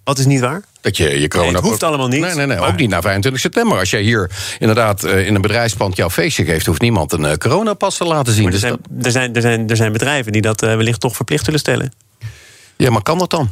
Wat 0.10 0.20
is 0.20 0.26
niet 0.26 0.40
waar? 0.40 0.62
Dat 0.82 0.98
je 0.98 1.20
je 1.22 1.28
corona... 1.28 1.48
Nee, 1.52 1.60
het 1.60 1.66
hoeft 1.70 1.84
allemaal 1.84 2.08
niet, 2.08 2.22
Nee, 2.22 2.34
nee, 2.36 2.46
nee 2.46 2.58
maar- 2.58 2.68
ook 2.70 2.76
niet 2.76 2.90
na 2.90 3.02
25 3.02 3.42
september. 3.42 3.78
Als 3.80 3.90
jij 3.90 4.02
hier 4.02 4.32
inderdaad 4.60 5.04
eh, 5.04 5.28
in 5.28 5.36
een 5.36 5.42
bedrijfspand 5.42 5.96
jouw 5.96 6.10
feestje 6.10 6.46
geeft... 6.46 6.66
hoeft 6.66 6.82
niemand 6.82 7.12
een 7.14 7.26
eh, 7.26 7.34
coronapas 7.38 7.98
te 7.98 8.04
laten 8.04 8.34
zien. 8.34 8.44
Maar 8.44 8.54
er, 8.54 8.60
Dus 8.60 8.70
zijn, 8.70 8.80
dat- 8.92 9.06
er, 9.06 9.12
zijn, 9.12 9.36
er, 9.36 9.42
zijn, 9.42 9.70
er 9.70 9.76
zijn 9.76 9.92
bedrijven 9.92 10.32
die 10.32 10.42
dat 10.42 10.62
eh, 10.62 10.76
wellicht 10.76 11.00
toch 11.00 11.16
verplicht 11.16 11.46
willen 11.46 11.60
stellen. 11.60 11.94
Ja, 12.76 12.90
maar 12.90 13.02
kan 13.02 13.18
dat 13.18 13.30
dan? 13.30 13.50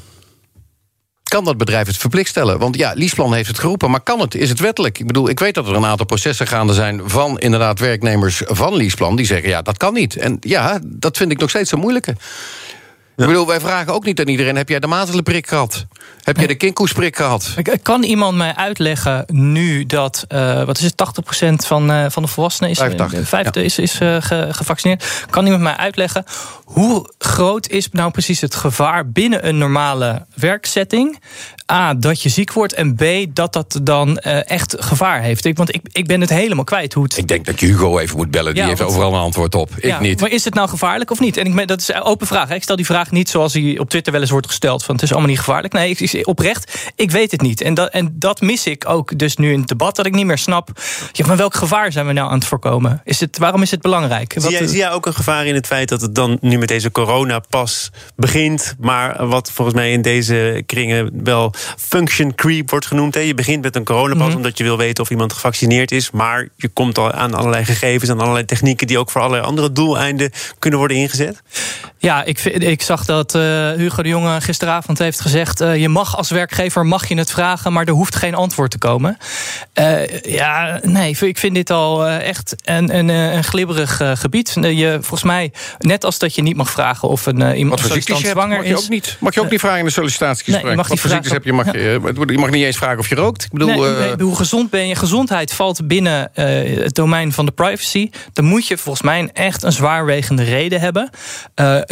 Kan 1.24 1.44
dat 1.44 1.58
bedrijf 1.58 1.88
het 1.88 1.98
verplicht 1.98 2.30
stellen? 2.30 2.60
Want 2.60 2.76
ja, 2.76 2.92
Liesplan 2.96 3.34
heeft 3.34 3.48
het 3.48 3.60
geroepen, 3.60 3.92
maar 3.92 4.02
kan 4.02 4.20
het? 4.20 4.36
Is 4.36 4.50
het 4.50 4.60
wettelijk? 4.60 5.00
Ik 5.00 5.08
bedoel, 5.08 5.30
ik 5.30 5.40
weet 5.40 5.54
dat 5.54 5.68
er 5.68 5.76
een 5.76 5.86
aantal 5.86 6.06
processen 6.06 6.48
gaande 6.48 6.74
zijn... 6.74 7.02
van 7.06 7.40
inderdaad 7.40 7.80
werknemers 7.80 8.42
van 8.46 8.76
Liesplan... 8.76 9.16
die 9.16 9.26
zeggen, 9.26 9.50
ja, 9.50 9.62
dat 9.62 9.78
kan 9.78 9.94
niet. 9.94 10.16
En 10.16 10.38
ja, 10.40 10.80
dat 10.86 11.18
vind 11.18 11.32
ik 11.32 11.40
nog 11.40 11.50
steeds 11.50 11.72
een 11.72 11.80
moeilijke. 11.80 12.16
Ik 13.18 13.26
bedoel, 13.26 13.48
wij 13.48 13.60
vragen 13.60 13.94
ook 13.94 14.06
niet 14.06 14.20
aan 14.20 14.28
iedereen... 14.28 14.56
heb 14.56 14.70
jij 14.70 14.80
de 14.80 14.88
mazelenprik 14.88 15.48
gehad? 15.48 15.86
Heb 16.24 16.38
jij 16.38 16.48
de 16.48 16.56
kinkoesprik 16.56 17.16
gehad? 17.16 17.54
Kan 17.82 18.04
iemand 18.04 18.38
mij 18.38 18.56
uitleggen 18.56 19.24
nu 19.28 19.86
dat, 19.86 20.26
eh, 20.28 20.64
wat 20.64 20.78
is 20.78 20.84
het, 20.84 20.98
80% 20.98 21.66
van, 21.66 21.92
eh, 21.92 22.06
van 22.10 22.24
de 22.24 22.30
volwassenen 22.30 22.70
is, 22.72 22.78
85, 22.78 23.20
eh, 23.20 23.26
vijfde 23.26 23.64
is, 23.64 23.78
is 23.80 24.00
eh, 24.00 24.18
ge- 24.20 24.48
gevaccineerd? 24.52 25.26
Kan 25.30 25.44
iemand 25.46 25.64
mij 25.64 25.76
uitleggen 25.76 26.24
hoe 26.66 27.14
groot 27.18 27.68
is 27.68 27.90
nou 27.92 28.12
precies 28.12 28.42
het 28.42 28.56
gevaar 28.56 29.10
binnen 29.12 29.48
een 29.48 29.58
normale 29.58 30.26
werksetting? 30.36 31.20
A, 31.72 31.94
dat 31.94 32.22
je 32.22 32.30
ziek 32.30 32.54
wordt 32.54 32.74
en 32.74 32.96
B, 32.96 33.04
dat 33.36 33.54
dat 33.54 33.80
dan 33.84 34.18
echt 34.20 34.76
gevaar 34.80 35.22
heeft. 35.22 35.46
Ik, 35.46 35.58
want 35.58 35.76
ik, 35.76 35.82
ik 35.92 36.08
ben 36.08 36.22
het 36.22 36.30
helemaal 36.30 36.64
kwijt 36.64 36.94
hoe 36.94 37.04
het 37.04 37.18
Ik 37.18 37.28
denk 37.28 37.46
dat 37.46 37.60
je 37.60 37.66
Hugo 37.66 37.98
even 38.00 38.18
moet 38.18 38.32
bellen. 38.32 38.54
Die 38.54 38.64
heeft 38.64 38.82
overal 38.82 39.14
een 39.14 39.20
antwoord 39.20 39.56
op. 39.56 39.70
Ik 39.78 40.00
niet. 40.00 40.20
Maar 40.22 40.30
is 40.30 40.44
het 40.44 40.54
nou 40.54 40.70
gevaarlijk 40.70 41.12
of 41.12 41.20
niet? 41.20 41.38
En 41.38 41.58
ik, 41.60 41.68
dat 41.68 41.80
is 41.82 41.88
een 41.88 42.02
open 42.04 42.28
vraag. 42.28 42.50
hè. 42.50 42.56
Ik 42.56 42.64
stel 42.64 42.76
die 42.76 42.86
vraag 42.86 43.07
niet 43.12 43.30
zoals 43.30 43.54
die 43.54 43.80
op 43.80 43.90
Twitter 43.90 44.12
wel 44.12 44.22
eens 44.22 44.30
wordt 44.32 44.48
gesteld: 44.48 44.84
van 44.84 44.96
het 44.96 45.04
is 45.04 45.12
allemaal 45.12 45.30
niet 45.30 45.40
gevaarlijk. 45.40 45.74
Nee, 45.74 45.96
ik, 45.96 46.28
oprecht, 46.28 46.92
ik 46.96 47.12
weet 47.12 47.32
het 47.32 47.42
niet. 47.42 47.62
En 47.62 47.74
dat, 47.74 47.90
en 47.90 48.16
dat 48.16 48.42
mis 48.42 48.66
ik 48.66 48.90
ook 48.90 49.18
dus 49.20 49.36
nu 49.38 49.52
in 49.52 49.60
het 49.60 49.68
debat, 49.68 49.96
dat 49.96 50.06
ik 50.06 50.14
niet 50.14 50.26
meer 50.26 50.38
snap. 50.38 50.70
Ja, 51.12 51.26
maar 51.26 51.38
welk 51.38 51.56
gevaar 51.56 51.92
zijn 51.92 52.08
we 52.08 52.14
nou 52.14 52.30
aan 52.30 52.38
het 52.38 52.48
voorkomen? 52.48 53.02
Is 53.04 53.20
het, 53.20 53.38
waarom 53.38 53.62
is 53.62 53.72
het 53.72 53.82
belangrijk? 53.82 54.34
Zie 54.38 54.52
jij, 54.52 54.62
eh, 54.62 54.68
zie 54.68 54.78
jij 54.78 54.92
ook 54.92 55.06
een 55.06 55.14
gevaar 55.14 55.46
in 55.46 55.56
het 55.56 55.68
feit 55.68 55.90
dat 55.90 56.02
het 56.02 56.16
dan 56.16 56.38
nu 56.42 56.58
met 56.58 56.68
deze 56.68 56.92
coronapas 56.92 57.92
begint, 58.16 58.76
maar 58.80 59.28
wat 59.28 59.52
volgens 59.52 59.78
mij 59.78 59.92
in 59.92 60.02
deze 60.02 60.64
kringen 60.66 61.10
wel 61.24 61.54
function 61.78 62.36
creep 62.36 62.70
wordt 62.70 62.86
genoemd. 62.86 63.14
Hè. 63.14 63.20
Je 63.22 63.34
begint 63.34 63.62
met 63.64 63.76
een 63.76 63.84
coronapas 63.84 64.28
Mhm. 64.28 64.36
omdat 64.36 64.58
je 64.58 64.64
wil 64.64 64.78
weten 64.78 65.04
of 65.04 65.10
iemand 65.10 65.34
gevaccineerd 65.34 65.92
is. 65.92 66.12
Maar 66.12 66.48
je 66.56 66.68
komt 66.68 66.98
al 66.98 67.12
aan 67.12 67.34
allerlei 67.34 67.66
gegevens 67.66 68.10
en 68.10 68.20
allerlei 68.20 68.46
technieken 68.46 68.88
die 68.88 68.98
ook 68.98 69.12
voor 69.12 69.22
allerlei 69.22 69.48
andere 69.48 69.72
doeleinden 69.72 70.32
kunnen 70.60 70.80
worden 70.80 70.98
ingezet. 70.98 71.42
Ja, 71.98 72.24
ik, 72.24 72.40
ik 72.46 72.82
zag 72.82 72.97
dat 73.06 73.36
eh, 73.36 73.72
Hugo 73.72 74.04
de 74.04 74.10
Jonge 74.10 74.42
gisteravond 74.42 74.98
heeft 75.00 75.22
gezegd... 75.22 75.62
eh, 75.62 75.76
je 75.76 75.90
mag 75.90 76.18
als 76.18 76.30
werkgever 76.30 76.86
mag 76.86 77.08
je 77.08 77.18
het 77.18 77.32
vragen, 77.32 77.74
maar 77.74 77.86
er 77.86 77.94
hoeft 77.94 78.16
geen 78.16 78.36
antwoord 78.36 78.72
te 78.72 78.78
komen. 78.78 79.18
Eh, 79.74 80.22
ja, 80.22 80.80
nee, 80.84 81.18
ik 81.20 81.38
vind 81.38 81.56
dit 81.56 81.70
al 81.70 82.08
echt 82.08 82.56
een, 82.64 82.98
een, 82.98 83.10
een 83.10 83.44
glibberig 83.44 84.02
gebied. 84.14 84.58
Je, 84.62 84.98
volgens 85.00 85.24
mij, 85.24 85.52
net 85.80 86.04
als 86.04 86.18
dat 86.18 86.36
je 86.36 86.42
niet 86.42 86.56
mag 86.56 86.70
vragen 86.70 87.08
of 87.08 87.26
een, 87.26 87.56
iemand 87.56 87.80
zwanger 87.80 88.58
mag 88.58 88.66
je 88.66 88.74
is... 88.74 88.84
ook 88.84 88.90
niet. 88.90 89.18
Mag 89.20 89.34
je 89.34 89.42
ook 89.42 89.50
niet 89.50 89.60
vragen 89.60 89.80
in 89.80 89.86
de 89.86 89.92
sollicitatiegesprek. 89.92 90.62
Nee, 90.62 90.72
je 90.72 90.78
mag 90.78 90.88
Wat 90.88 90.98
die 90.98 91.02
voor 91.02 91.10
ziektes 91.10 91.32
heb 91.32 91.44
je? 91.44 91.54
Mag 91.54 91.66
vragen- 91.66 91.82
je, 91.82 92.32
je 92.34 92.38
mag 92.38 92.50
niet 92.50 92.64
eens 92.64 92.78
vragen 92.78 93.00
of 93.00 93.10
je 93.10 93.16
rookt. 93.16 93.44
Ik 93.44 93.52
bedoel, 93.52 93.68
Nee, 93.68 93.78
nee, 93.78 94.16
hoe 94.20 94.36
gezond 94.36 94.70
ben 94.70 94.88
je? 94.88 94.96
Gezondheid 94.96 95.54
valt 95.54 95.88
binnen 95.88 96.30
het 96.34 96.96
domein 96.96 97.34
van 97.34 97.46
de 97.46 97.52
privacy. 97.52 98.10
Dan 98.34 98.46
moet 98.46 98.68
je 98.68 98.78
volgens 98.78 99.04
mij 99.06 99.20
een 99.20 99.34
echt 99.34 99.64
een 99.64 99.72
zwaarwegende 99.72 100.44
reden 100.44 100.80
hebben. 100.80 101.10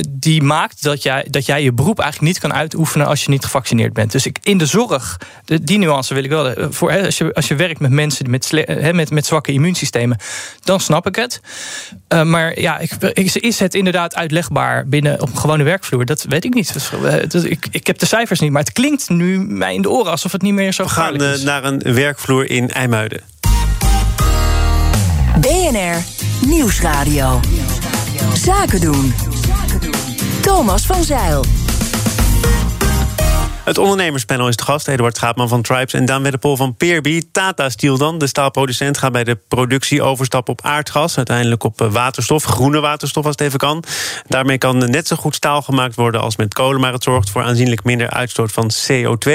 die 0.10 0.42
maakt 0.42 0.84
dat 0.84 0.95
jij, 1.04 1.26
dat 1.30 1.46
jij 1.46 1.64
je 1.64 1.74
beroep 1.74 2.00
eigenlijk 2.00 2.32
niet 2.34 2.42
kan 2.42 2.54
uitoefenen 2.54 3.08
als 3.08 3.24
je 3.24 3.30
niet 3.30 3.44
gevaccineerd 3.44 3.94
bent. 3.94 4.12
Dus 4.12 4.26
ik, 4.26 4.38
in 4.44 4.58
de 4.58 4.66
zorg, 4.66 5.20
de, 5.46 5.64
die 5.64 5.78
nuance 5.78 6.14
wil 6.14 6.24
ik 6.24 6.30
wel. 6.30 6.50
eh, 6.50 6.66
Voor, 6.70 6.92
hè, 6.92 7.06
als, 7.06 7.18
je, 7.18 7.34
als 7.34 7.48
je 7.48 7.56
werkt 7.56 7.80
met 7.80 7.92
mensen 7.92 8.30
met, 8.30 8.46
sle- 8.46 8.64
hè, 8.68 8.94
met, 8.94 9.10
met 9.12 9.26
zwakke 9.26 9.52
immuunsystemen, 9.52 10.18
dan 10.64 10.80
snap 10.80 11.08
ik 11.08 11.16
het. 11.16 11.42
Eh, 12.08 12.24
maar 12.24 12.60
ja, 12.60 12.78
ik, 12.80 12.92
is, 13.14 13.36
is 13.38 13.60
het 13.60 13.74
inderdaad 13.76 14.16
uitlegbaar 14.16 14.88
binnen 14.88 15.22
op 15.22 15.30
een 15.32 15.38
gewone 15.38 15.64
werkvloer? 15.64 16.06
Dat 16.06 16.26
weet 16.30 16.46
ik 16.46 16.54
niet. 16.54 16.74
Dus, 16.74 16.90
eh, 17.04 17.30
dat- 17.30 17.44
ik, 17.44 17.68
ik 17.72 17.88
heb 17.88 17.98
de 18.00 18.06
cijfers 18.06 18.40
niet, 18.40 18.52
maar 18.52 18.62
het 18.64 18.72
klinkt 18.74 19.10
nu 19.10 19.40
mij 19.40 19.74
in 19.74 19.82
de 19.82 19.90
oren 19.90 20.12
alsof 20.12 20.32
het 20.32 20.42
niet 20.42 20.54
meer 20.54 20.74
zo 20.74 20.84
We 20.84 20.90
gaan 20.90 21.22
eh, 21.22 21.40
naar 21.44 21.64
een 21.64 21.82
werkvloer 21.94 22.50
in 22.50 22.70
IJmuiden. 22.72 23.22
BNR 25.40 26.04
Nieuwsradio. 26.48 27.40
Zaken 28.34 28.82
doen. 28.82 29.14
Thomas 30.46 30.86
van 30.86 31.04
Zeil. 31.04 31.44
Het 33.66 33.78
ondernemerspanel 33.78 34.48
is 34.48 34.56
de 34.56 34.64
gast. 34.64 34.88
Eduard 34.88 35.16
Schaapman 35.16 35.48
van 35.48 35.62
Tribes 35.62 35.94
en 35.94 36.06
Daan 36.06 36.22
Wedderpol 36.22 36.56
van 36.56 36.76
Peerby. 36.76 37.22
Tata 37.32 37.70
Steel 37.70 37.98
dan, 37.98 38.18
de 38.18 38.28
staalproducent, 38.28 38.98
gaat 38.98 39.12
bij 39.12 39.24
de 39.24 39.38
productie 39.48 40.02
overstappen 40.02 40.54
op 40.54 40.66
aardgas. 40.66 41.18
Uiteindelijk 41.18 41.64
op 41.64 41.82
eh, 41.82 41.92
waterstof, 41.92 42.44
groene 42.44 42.80
waterstof 42.80 43.26
als 43.26 43.36
het 43.38 43.48
even 43.48 43.60
kan. 43.60 43.84
Daarmee 44.28 44.58
kan 44.58 44.78
net 44.78 45.08
zo 45.08 45.16
goed 45.16 45.36
staal 45.36 45.62
gemaakt 45.62 45.96
worden 45.96 46.22
als 46.22 46.36
met 46.36 46.54
kolen... 46.54 46.82
maar 46.82 46.94
het 46.94 47.04
zorgt 47.04 47.30
voor 47.30 47.42
aanzienlijk 47.42 47.84
minder 47.84 48.10
uitstoot 48.10 48.52
van 48.52 48.72
CO2. 48.92 49.32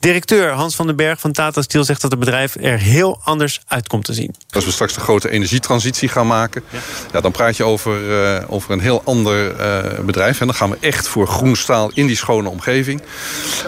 Directeur 0.00 0.52
Hans 0.52 0.74
van 0.74 0.86
den 0.86 0.96
Berg 0.96 1.20
van 1.20 1.32
Tata 1.32 1.62
Steel 1.62 1.84
zegt 1.84 2.00
dat 2.00 2.10
het 2.10 2.20
bedrijf 2.20 2.54
er 2.54 2.78
heel 2.78 3.20
anders 3.24 3.60
uit 3.66 3.88
komt 3.88 4.04
te 4.04 4.12
zien. 4.12 4.34
Als 4.50 4.64
we 4.64 4.70
straks 4.70 4.94
de 4.94 5.00
grote 5.00 5.30
energietransitie 5.30 6.08
gaan 6.08 6.26
maken, 6.26 6.62
ja. 7.12 7.20
dan 7.20 7.32
praat 7.32 7.56
je 7.56 7.64
over, 7.64 8.24
eh, 8.24 8.44
over 8.46 8.70
een 8.70 8.80
heel 8.80 9.02
ander 9.04 9.56
eh, 9.56 10.04
bedrijf. 10.04 10.40
En 10.40 10.46
dan 10.46 10.56
gaan 10.56 10.70
we 10.70 10.76
echt 10.80 11.08
voor 11.08 11.26
groen 11.26 11.56
staal 11.56 11.90
in 11.94 12.06
die 12.06 12.16
schone 12.16 12.48
omgeving. 12.48 13.02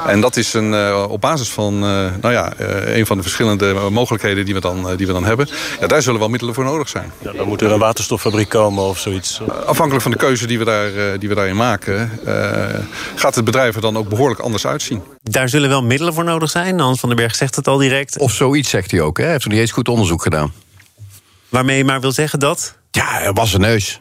En 0.07 0.21
dat 0.21 0.37
is 0.37 0.53
een, 0.53 0.75
eh, 0.75 1.05
op 1.09 1.21
basis 1.21 1.49
van 1.49 1.75
eh, 1.75 2.07
nou 2.21 2.33
ja, 2.35 2.53
eh, 2.53 2.97
een 2.97 3.07
van 3.07 3.17
de 3.17 3.23
verschillende 3.23 3.75
mogelijkheden 3.91 4.45
die 4.45 4.55
we 4.55 4.61
dan, 4.61 4.97
die 4.97 5.07
we 5.07 5.13
dan 5.13 5.25
hebben. 5.25 5.49
Ja, 5.81 5.87
daar 5.87 6.03
zullen 6.03 6.21
wel 6.21 6.29
middelen 6.29 6.55
voor 6.55 6.65
nodig 6.65 6.89
zijn. 6.89 7.13
Ja, 7.19 7.33
dan 7.33 7.49
moet 7.49 7.61
er 7.61 7.71
een 7.71 7.79
waterstoffabriek 7.79 8.49
komen 8.49 8.85
of 8.85 8.99
zoiets. 8.99 9.41
Afhankelijk 9.67 10.03
van 10.03 10.11
de 10.11 10.17
keuze 10.17 10.47
die 10.47 10.59
we, 10.59 10.65
daar, 10.65 10.87
eh, 10.97 11.19
die 11.19 11.29
we 11.29 11.35
daarin 11.35 11.57
maken, 11.57 12.11
eh, 12.25 12.81
gaat 13.15 13.35
het 13.35 13.45
bedrijf 13.45 13.75
er 13.75 13.81
dan 13.81 13.97
ook 13.97 14.09
behoorlijk 14.09 14.41
anders 14.41 14.67
uitzien. 14.67 15.03
Daar 15.23 15.49
zullen 15.49 15.69
wel 15.69 15.83
middelen 15.83 16.15
voor 16.15 16.25
nodig 16.25 16.51
zijn. 16.51 16.79
Hans 16.81 17.01
van 17.01 17.09
den 17.09 17.19
Berg 17.19 17.35
zegt 17.35 17.57
het 17.57 17.69
al 17.69 17.79
direct. 17.79 18.19
Of 18.19 18.33
zoiets 18.33 18.71
zegt 18.71 18.91
hij 18.91 19.01
ook. 19.01 19.17
Hè? 19.17 19.23
Hij 19.23 19.33
heeft 19.33 19.45
nog 19.45 19.53
niet 19.53 19.63
eens 19.63 19.73
goed 19.73 19.89
onderzoek 19.89 20.23
gedaan. 20.23 20.53
Waarmee 21.49 21.77
je 21.77 21.85
maar 21.85 22.01
wil 22.01 22.13
zeggen 22.13 22.39
dat... 22.39 22.77
Ja, 22.91 23.23
er 23.23 23.33
was 23.33 23.55
een 23.55 23.61
neus. 23.61 24.01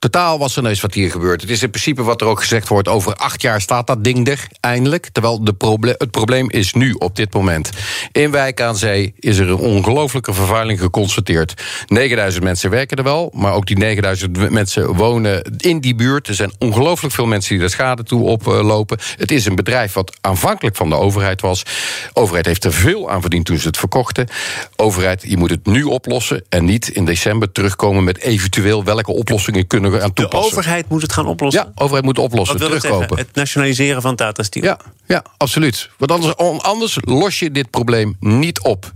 Totaal 0.00 0.38
was 0.38 0.56
er 0.56 0.62
neus 0.62 0.80
wat 0.80 0.94
hier 0.94 1.10
gebeurt. 1.10 1.40
Het 1.40 1.50
is 1.50 1.62
in 1.62 1.70
principe 1.70 2.02
wat 2.02 2.20
er 2.20 2.26
ook 2.26 2.40
gezegd 2.40 2.68
wordt. 2.68 2.88
Over 2.88 3.14
acht 3.14 3.42
jaar 3.42 3.60
staat 3.60 3.86
dat 3.86 4.04
ding 4.04 4.28
er, 4.28 4.46
eindelijk. 4.60 5.08
Terwijl 5.12 5.44
de 5.44 5.52
proble 5.52 5.94
het 5.98 6.10
probleem 6.10 6.50
is 6.50 6.72
nu, 6.72 6.92
op 6.92 7.16
dit 7.16 7.34
moment. 7.34 7.70
In 8.12 8.30
Wijk 8.30 8.60
aan 8.60 8.76
Zee 8.76 9.14
is 9.18 9.38
er 9.38 9.48
een 9.48 9.56
ongelofelijke 9.56 10.32
vervuiling 10.32 10.80
geconstateerd. 10.80 11.62
9000 11.86 12.44
mensen 12.44 12.70
werken 12.70 12.96
er 12.96 13.04
wel, 13.04 13.32
maar 13.34 13.52
ook 13.52 13.66
die 13.66 13.78
9000 13.78 14.50
mensen 14.50 14.94
wonen 14.94 15.42
in 15.56 15.80
die 15.80 15.94
buurt. 15.94 16.28
Er 16.28 16.34
zijn 16.34 16.52
ongelooflijk 16.58 17.14
veel 17.14 17.26
mensen 17.26 17.54
die 17.54 17.64
er 17.64 17.70
schade 17.70 18.02
toe 18.02 18.22
oplopen. 18.22 18.98
Het 19.16 19.30
is 19.30 19.46
een 19.46 19.56
bedrijf 19.56 19.92
wat 19.92 20.16
aanvankelijk 20.20 20.76
van 20.76 20.88
de 20.88 20.96
overheid 20.96 21.40
was. 21.40 21.62
Overheid 22.12 22.46
heeft 22.46 22.64
er 22.64 22.72
veel 22.72 23.10
aan 23.10 23.20
verdiend 23.20 23.46
toen 23.46 23.58
ze 23.58 23.66
het 23.66 23.76
verkochten. 23.76 24.28
Overheid, 24.76 25.24
je 25.26 25.36
moet 25.36 25.50
het 25.50 25.66
nu 25.66 25.82
oplossen 25.82 26.44
en 26.48 26.64
niet 26.64 26.88
in 26.88 27.04
december 27.04 27.52
terugkomen 27.52 28.04
met 28.04 28.18
eventueel 28.18 28.84
welke 28.84 29.12
oplossingen 29.12 29.66
kunnen 29.66 29.88
we 29.90 30.00
aan 30.02 30.08
De 30.08 30.14
toepassen. 30.14 30.50
overheid 30.56 30.88
moet 30.88 31.02
het 31.02 31.12
gaan 31.12 31.26
oplossen. 31.26 31.62
Ja, 31.64 31.82
overheid 31.82 32.04
moet 32.04 32.18
oplossen, 32.18 32.58
Wat 32.58 32.62
wil 32.66 32.72
het 32.72 32.80
terugkopen. 32.80 33.08
zeggen? 33.16 33.26
Het 33.26 33.36
nationaliseren 33.36 34.02
van 34.02 34.16
Tata 34.16 34.42
Steel. 34.42 34.62
Ja, 34.62 34.78
ja, 35.06 35.24
absoluut. 35.36 35.90
Want 35.98 36.10
anders, 36.10 36.36
anders 36.62 36.96
los 37.00 37.38
je 37.38 37.50
dit 37.50 37.70
probleem 37.70 38.16
niet 38.20 38.60
op. 38.60 38.92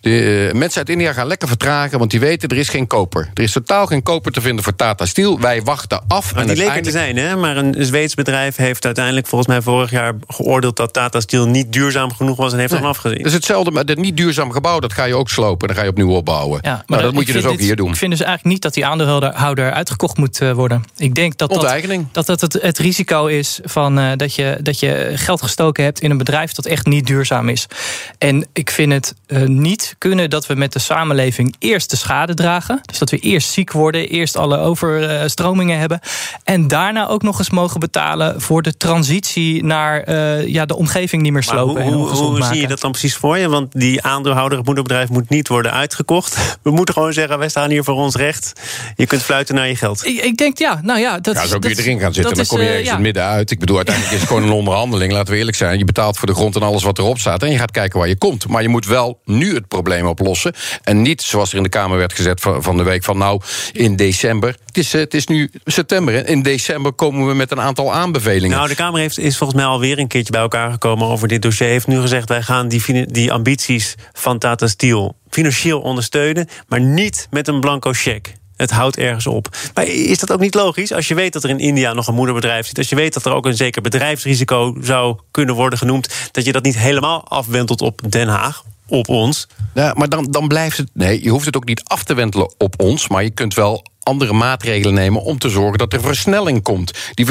De 0.00 0.48
eh, 0.52 0.58
mensen 0.58 0.78
uit 0.78 0.88
India 0.88 1.12
gaan 1.12 1.26
lekker 1.26 1.48
vertragen, 1.48 1.98
want 1.98 2.10
die 2.10 2.20
weten 2.20 2.48
er 2.48 2.56
is 2.56 2.68
geen 2.68 2.86
koper. 2.86 3.30
Er 3.34 3.42
is 3.42 3.52
totaal 3.52 3.86
geen 3.86 4.02
koper 4.02 4.32
te 4.32 4.40
vinden 4.40 4.64
voor 4.64 4.76
Tata 4.76 5.06
Steel. 5.06 5.40
Wij 5.40 5.62
wachten 5.62 6.02
af. 6.08 6.32
Maar 6.34 6.42
en 6.42 6.48
die 6.48 6.56
leken 6.56 6.82
te 6.82 6.90
uiteindelijk- 6.92 7.18
zijn, 7.18 7.28
hè? 7.28 7.36
Maar 7.36 7.56
een 7.56 7.74
Zweeds 7.86 8.14
bedrijf 8.14 8.56
heeft 8.56 8.84
uiteindelijk 8.84 9.26
volgens 9.26 9.50
mij 9.50 9.62
vorig 9.62 9.90
jaar 9.90 10.14
geoordeeld 10.26 10.76
dat 10.76 10.92
Tata 10.92 11.20
Steel 11.20 11.46
niet 11.48 11.72
duurzaam 11.72 12.12
genoeg 12.14 12.36
was 12.36 12.52
en 12.52 12.58
heeft 12.58 12.72
Nee. 12.72 12.80
dan 12.80 12.88
afgezien. 12.90 13.16
Dat 13.18 13.26
is 13.26 13.32
hetzelfde 13.32 13.70
met 13.70 13.88
het 13.88 13.98
niet 13.98 14.16
duurzaam 14.16 14.52
gebouw. 14.52 14.78
Dat 14.80 14.92
ga 14.92 15.04
je 15.04 15.14
ook 15.14 15.28
slopen. 15.28 15.68
Dan 15.68 15.76
ga 15.76 15.82
je 15.82 15.88
opnieuw 15.88 16.10
opbouwen. 16.10 16.58
Ja, 16.62 16.84
nou, 16.86 17.02
dat 17.02 17.12
moet 17.12 17.26
je 17.26 17.32
dus 17.32 17.44
ook 17.44 17.56
dit- 17.56 17.60
hier 17.66 17.76
doen. 17.76 17.88
Ik 17.90 17.96
vind 17.96 18.10
dus 18.10 18.20
eigenlijk 18.20 18.52
niet 18.54 18.62
dat 18.62 18.74
die 18.74 18.86
aandeelhouder 18.86 19.72
uitgekocht 19.72 20.16
moet 20.16 20.40
eh, 20.40 20.52
worden. 20.52 20.84
Ik 20.96 21.14
denk 21.14 21.36
dat 21.36 21.50
dat, 21.50 21.60
dat, 22.12 22.26
dat 22.26 22.40
het, 22.40 22.52
het 22.62 22.78
risico 22.78 23.26
is 23.26 23.60
van, 23.64 23.98
eh, 23.98 24.10
dat, 24.16 24.34
je, 24.34 24.58
dat 24.62 24.80
je 24.80 25.12
geld 25.14 25.42
gestoken 25.42 25.84
hebt 25.84 26.00
in 26.00 26.10
een 26.10 26.18
bedrijf 26.18 26.52
dat 26.52 26.66
echt 26.66 26.86
niet 26.86 27.06
duurzaam 27.06 27.48
is. 27.48 27.66
En 28.18 28.46
ik 28.52 28.70
vind 28.70 28.92
het 28.92 29.14
eh, 29.26 29.42
niet 29.42 29.85
kunnen 29.98 30.30
dat 30.30 30.46
we 30.46 30.54
met 30.54 30.72
de 30.72 30.78
samenleving 30.78 31.54
eerst 31.58 31.90
de 31.90 31.96
schade 31.96 32.34
dragen. 32.34 32.80
Dus 32.86 32.98
dat 32.98 33.10
we 33.10 33.18
eerst 33.18 33.50
ziek 33.50 33.72
worden, 33.72 34.08
eerst 34.08 34.36
alle 34.36 34.58
overstromingen 34.58 35.78
hebben. 35.78 36.00
En 36.44 36.68
daarna 36.68 37.08
ook 37.08 37.22
nog 37.22 37.38
eens 37.38 37.50
mogen 37.50 37.80
betalen 37.80 38.40
voor 38.40 38.62
de 38.62 38.76
transitie 38.76 39.64
naar 39.64 40.00
eh, 40.02 40.46
ja, 40.46 40.66
de 40.66 40.76
omgeving 40.76 41.22
niet 41.22 41.32
meer 41.32 41.44
Maar 41.46 41.54
slopen. 41.56 41.82
hoe, 41.82 41.92
en 41.92 41.98
hoe, 41.98 42.08
hoe 42.08 42.38
maken. 42.38 42.46
zie 42.54 42.60
je 42.60 42.68
dat 42.68 42.80
dan 42.80 42.90
precies 42.90 43.16
voor 43.16 43.38
je? 43.38 43.48
Want 43.48 43.72
die 43.72 44.02
aandeelhouder, 44.02 44.56
het 44.58 44.66
moederbedrijf, 44.66 45.08
moet 45.08 45.28
niet 45.28 45.48
worden 45.48 45.72
uitgekocht. 45.72 46.36
We 46.62 46.70
moeten 46.70 46.94
gewoon 46.94 47.12
zeggen, 47.12 47.38
wij 47.38 47.48
staan 47.48 47.70
hier 47.70 47.84
voor 47.84 47.94
ons 47.94 48.14
recht. 48.14 48.52
Je 48.96 49.06
kunt 49.06 49.22
fluiten 49.22 49.54
naar 49.54 49.68
je 49.68 49.76
geld. 49.76 50.06
Ik, 50.06 50.18
ik 50.24 50.36
denk, 50.36 50.58
ja, 50.58 50.80
nou 50.82 50.98
ja, 51.00 51.18
dat 51.18 51.34
Ja, 51.34 51.42
is- 51.42 51.48
zo 51.48 51.58
kun 51.58 51.70
je 51.70 51.76
erin 51.82 52.00
gaan 52.00 52.14
zitten. 52.14 52.32
Dan 52.34 52.42
is, 52.42 52.48
kom 52.48 52.58
je 52.58 52.64
eh, 52.64 52.70
ergens 52.70 52.88
ja. 52.88 52.96
in 52.96 53.04
het 53.04 53.04
midden 53.14 53.22
uit. 53.32 53.50
Ik 53.50 53.58
bedoel, 53.58 53.76
uiteindelijk 53.76 54.14
is 54.14 54.20
het 54.20 54.28
gewoon 54.30 54.44
een 54.44 54.52
onderhandeling. 54.56 55.12
Laten 55.12 55.32
we 55.32 55.38
eerlijk 55.38 55.56
zijn. 55.56 55.78
Je 55.78 55.84
betaalt 55.84 56.16
voor 56.18 56.26
de 56.26 56.34
grond 56.34 56.56
en 56.56 56.62
alles 56.62 56.82
wat 56.82 56.98
erop 56.98 57.18
staat. 57.18 57.42
En 57.42 57.50
je 57.50 57.58
gaat 57.58 57.70
kijken 57.70 57.98
waar 57.98 58.08
je 58.08 58.16
komt. 58.18 58.48
Maar 58.48 58.62
je 58.62 58.68
moet 58.68 58.86
wel 58.86 59.20
nu 59.24 59.54
het 59.54 59.68
probleem 59.82 60.06
oplossen. 60.06 60.52
En 60.82 61.02
niet 61.02 61.22
zoals 61.22 61.50
er 61.50 61.56
in 61.56 61.62
de 61.62 61.68
Kamer 61.68 61.98
werd 61.98 62.12
gezet 62.12 62.40
van, 62.40 62.62
van 62.62 62.76
de 62.76 62.82
week 62.82 63.04
van 63.04 63.18
nou, 63.18 63.40
in 63.72 63.96
december. 63.96 64.56
Het 64.66 64.76
is, 64.78 64.94
eh, 64.94 65.00
het 65.00 65.14
is 65.14 65.26
nu 65.26 65.50
september. 65.64 66.14
Hè. 66.14 66.26
In 66.26 66.42
december 66.42 66.92
komen 66.92 67.26
we 67.26 67.34
met 67.34 67.50
een 67.50 67.60
aantal 67.60 67.92
aanbevelingen. 67.92 68.56
Nou, 68.56 68.68
de 68.68 68.74
Kamer 68.74 69.00
heeft, 69.00 69.18
is 69.18 69.36
volgens 69.36 69.58
mij 69.58 69.68
alweer 69.68 69.98
een 69.98 70.08
keertje 70.08 70.32
bij 70.32 70.40
elkaar 70.40 70.70
gekomen 70.70 71.06
over 71.06 71.28
dit 71.28 71.42
dossier. 71.42 71.68
Heeft 71.68 71.86
nu 71.86 72.00
gezegd, 72.00 72.28
wij 72.28 72.42
gaan 72.42 72.68
die, 72.68 73.06
die 73.06 73.32
ambities 73.32 73.94
van 74.12 74.38
Tata 74.38 74.66
Steel 74.66 75.16
financieel 75.30 75.80
ondersteunen, 75.80 76.48
maar 76.68 76.80
niet 76.80 77.26
met 77.30 77.48
een 77.48 77.60
blanco 77.60 77.92
cheque. 77.92 78.32
Het 78.56 78.70
houdt 78.70 78.96
ergens 78.96 79.26
op. 79.26 79.56
Maar 79.74 79.86
is 79.86 80.18
dat 80.18 80.32
ook 80.32 80.40
niet 80.40 80.54
logisch? 80.54 80.92
Als 80.92 81.08
je 81.08 81.14
weet 81.14 81.32
dat 81.32 81.44
er 81.44 81.50
in 81.50 81.58
India 81.58 81.92
nog 81.92 82.06
een 82.06 82.14
moederbedrijf 82.14 82.66
zit, 82.66 82.78
als 82.78 82.88
je 82.88 82.96
weet 82.96 83.14
dat 83.14 83.24
er 83.26 83.32
ook 83.32 83.46
een 83.46 83.56
zeker 83.56 83.82
bedrijfsrisico 83.82 84.76
zou 84.80 85.18
kunnen 85.30 85.54
worden 85.54 85.78
genoemd, 85.78 86.14
dat 86.32 86.44
je 86.44 86.52
dat 86.52 86.62
niet 86.62 86.78
helemaal 86.78 87.28
afwentelt 87.28 87.80
op 87.80 88.00
Den 88.08 88.28
Haag, 88.28 88.62
op 88.88 89.08
ons. 89.08 89.46
Ja, 89.74 89.94
maar 89.96 90.08
dan, 90.08 90.26
dan 90.30 90.48
blijft 90.48 90.76
het. 90.76 90.90
Nee, 90.92 91.22
je 91.22 91.30
hoeft 91.30 91.46
het 91.46 91.56
ook 91.56 91.64
niet 91.64 91.84
af 91.84 92.04
te 92.04 92.14
wentelen 92.14 92.54
op 92.58 92.82
ons. 92.82 93.08
Maar 93.08 93.22
je 93.22 93.30
kunt 93.30 93.54
wel 93.54 93.84
andere 94.06 94.32
maatregelen 94.32 94.94
nemen 94.94 95.22
om 95.22 95.38
te 95.38 95.48
zorgen 95.48 95.78
dat 95.78 95.92
er 95.92 96.00
versnelling 96.00 96.62
komt. 96.62 96.92
Die 97.14 97.26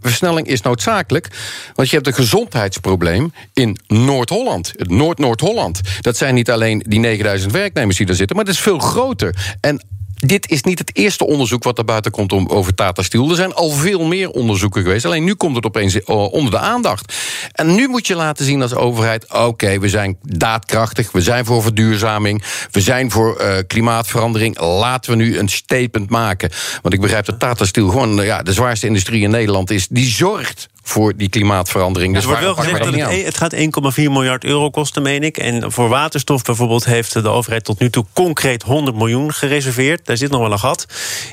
versnelling 0.00 0.46
is 0.46 0.60
noodzakelijk, 0.60 1.28
want 1.74 1.88
je 1.88 1.94
hebt 1.94 2.06
een 2.06 2.14
gezondheidsprobleem 2.14 3.32
in 3.52 3.78
Noord-Holland. 3.86 4.72
Het 4.76 4.90
Noord-Noord-Holland. 4.90 5.80
Dat 6.00 6.16
zijn 6.16 6.34
niet 6.34 6.50
alleen 6.50 6.84
die 6.86 6.98
9000 6.98 7.52
werknemers 7.52 7.96
die 7.96 8.06
daar 8.06 8.14
zitten, 8.14 8.36
maar 8.36 8.44
het 8.44 8.54
is 8.54 8.60
veel 8.60 8.78
groter. 8.78 9.56
En 9.60 9.82
dit 10.20 10.50
is 10.50 10.62
niet 10.62 10.78
het 10.78 10.90
eerste 10.92 11.26
onderzoek 11.26 11.64
wat 11.64 11.78
er 11.78 11.84
buiten 11.84 12.10
komt 12.10 12.32
om, 12.32 12.48
over 12.48 12.74
Tata 12.74 13.02
Steel. 13.02 13.30
Er 13.30 13.36
zijn 13.36 13.54
al 13.54 13.70
veel 13.70 14.04
meer 14.04 14.30
onderzoeken 14.30 14.82
geweest. 14.82 15.04
Alleen 15.04 15.24
nu 15.24 15.34
komt 15.34 15.56
het 15.56 15.66
opeens 15.66 16.02
eh, 16.02 16.32
onder 16.32 16.50
de 16.50 16.58
aandacht. 16.58 17.14
En 17.52 17.74
nu 17.74 17.88
moet 17.88 18.06
je 18.06 18.14
laten 18.14 18.44
zien 18.44 18.62
als 18.62 18.74
overheid... 18.74 19.32
oké, 19.32 19.78
we 19.78 19.88
zijn 19.88 20.16
daadkrachtig, 20.22 21.12
we 21.12 21.20
zijn 21.20 21.44
voor 21.44 21.62
verduurzaming... 21.62 22.42
we 22.70 22.80
zijn 22.80 23.10
voor 23.10 23.36
eh, 23.36 23.56
klimaatverandering. 23.66 24.60
Laten 24.60 25.10
we 25.10 25.16
nu 25.16 25.38
een 25.38 25.48
statement 25.48 26.10
maken. 26.10 26.50
Want 26.82 26.94
ik 26.94 27.00
begrijp 27.00 27.24
dat 27.24 27.38
Tata 27.38 27.64
Steel 27.64 27.88
gewoon 27.88 28.20
eh, 28.20 28.26
ja, 28.26 28.42
de 28.42 28.52
zwaarste 28.52 28.86
industrie 28.86 29.22
in 29.22 29.30
Nederland 29.30 29.70
is... 29.70 29.86
die 29.88 30.10
zorgt 30.10 30.68
voor 30.90 31.16
die 31.16 31.28
klimaatverandering. 31.28 32.14
Dus 32.14 32.24
wordt 32.24 32.40
wel 32.40 32.54
gezegd 32.54 32.84
dat 32.84 32.94
dat 32.94 33.10
het, 33.10 33.36
gaat 33.36 33.54
1,4 33.54 33.60
miljard 33.96 34.44
euro 34.44 34.70
kosten, 34.70 35.02
meen 35.02 35.22
ik. 35.22 35.38
En 35.38 35.72
voor 35.72 35.88
waterstof 35.88 36.42
bijvoorbeeld 36.42 36.84
heeft 36.84 37.12
de 37.12 37.28
overheid 37.28 37.64
tot 37.64 37.78
nu 37.78 37.90
toe 37.90 38.04
concreet 38.12 38.62
100 38.62 38.96
miljoen 38.96 39.32
gereserveerd. 39.32 40.06
Daar 40.06 40.16
zit 40.16 40.30
nog 40.30 40.40
wel 40.40 40.52
een 40.52 40.58
gat. 40.58 40.86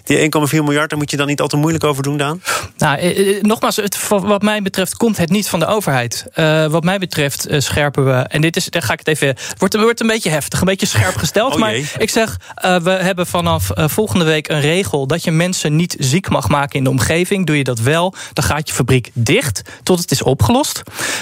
Die 0.04 0.18
1,4 0.18 0.30
miljard, 0.52 0.90
daar 0.90 1.00
moet 1.00 1.12
je 1.12 1.18
dan 1.18 1.28
niet 1.28 1.42
al 1.42 1.48
te 1.48 1.58
moeilijk 1.58 1.84
over 1.84 2.04
doen, 2.04 2.18
Daan? 2.18 2.42
Nou, 2.78 2.98
eh, 2.98 3.38
eh, 3.38 3.44
nogmaals, 3.44 3.76
het, 3.76 4.08
wat 4.08 4.42
mij 4.42 4.62
betreft 4.62 4.98
komt 4.98 5.18
het 5.18 5.30
niet 5.30 5.50
van 5.50 5.60
de 5.60 5.66
overheid. 5.66 6.26
Eh, 6.34 6.66
wat 6.66 6.84
mij 6.84 6.98
betreft 6.98 7.48
scherpen 7.58 8.06
we. 8.06 8.12
En 8.12 8.42
dit 8.42 8.56
is, 8.56 8.66
daar 8.66 8.82
ga 8.82 8.94
ik 8.94 9.00
het 9.00 9.08
even. 9.08 9.28
Het 9.28 9.56
wordt, 9.58 9.76
wordt 9.76 10.00
een 10.00 10.08
beetje 10.08 10.30
heftig, 10.30 10.60
een 10.60 10.66
beetje 10.66 10.86
scherp 10.86 11.16
gesteld. 11.16 11.36
Oh 11.58 11.60
maar 11.60 11.76
ik 11.98 12.10
zeg, 12.10 12.40
eh, 12.56 12.80
we 12.80 12.90
hebben 12.90 13.28
vanaf 13.28 13.70
volgende 13.76 14.26
week 14.26 14.50
een 14.50 14.62
regel 14.62 15.08
dat 15.08 15.24
je 15.24 15.32
mensen 15.32 15.76
niet 15.76 15.96
ziek 16.00 16.30
mag 16.30 16.50
maken 16.50 16.78
in 16.78 16.84
de 16.84 16.90
omgeving. 16.90 17.46
Doe 17.46 17.58
je 17.58 17.64
dat 17.64 17.80
wel, 17.80 18.14
dan 18.34 18.44
gaat 18.44 18.68
je 18.68 18.74
fabriek 18.74 19.10
dicht 19.14 19.47
tot 19.84 20.00
het 20.00 20.12
is 20.12 20.22
opgelost. 20.24 20.82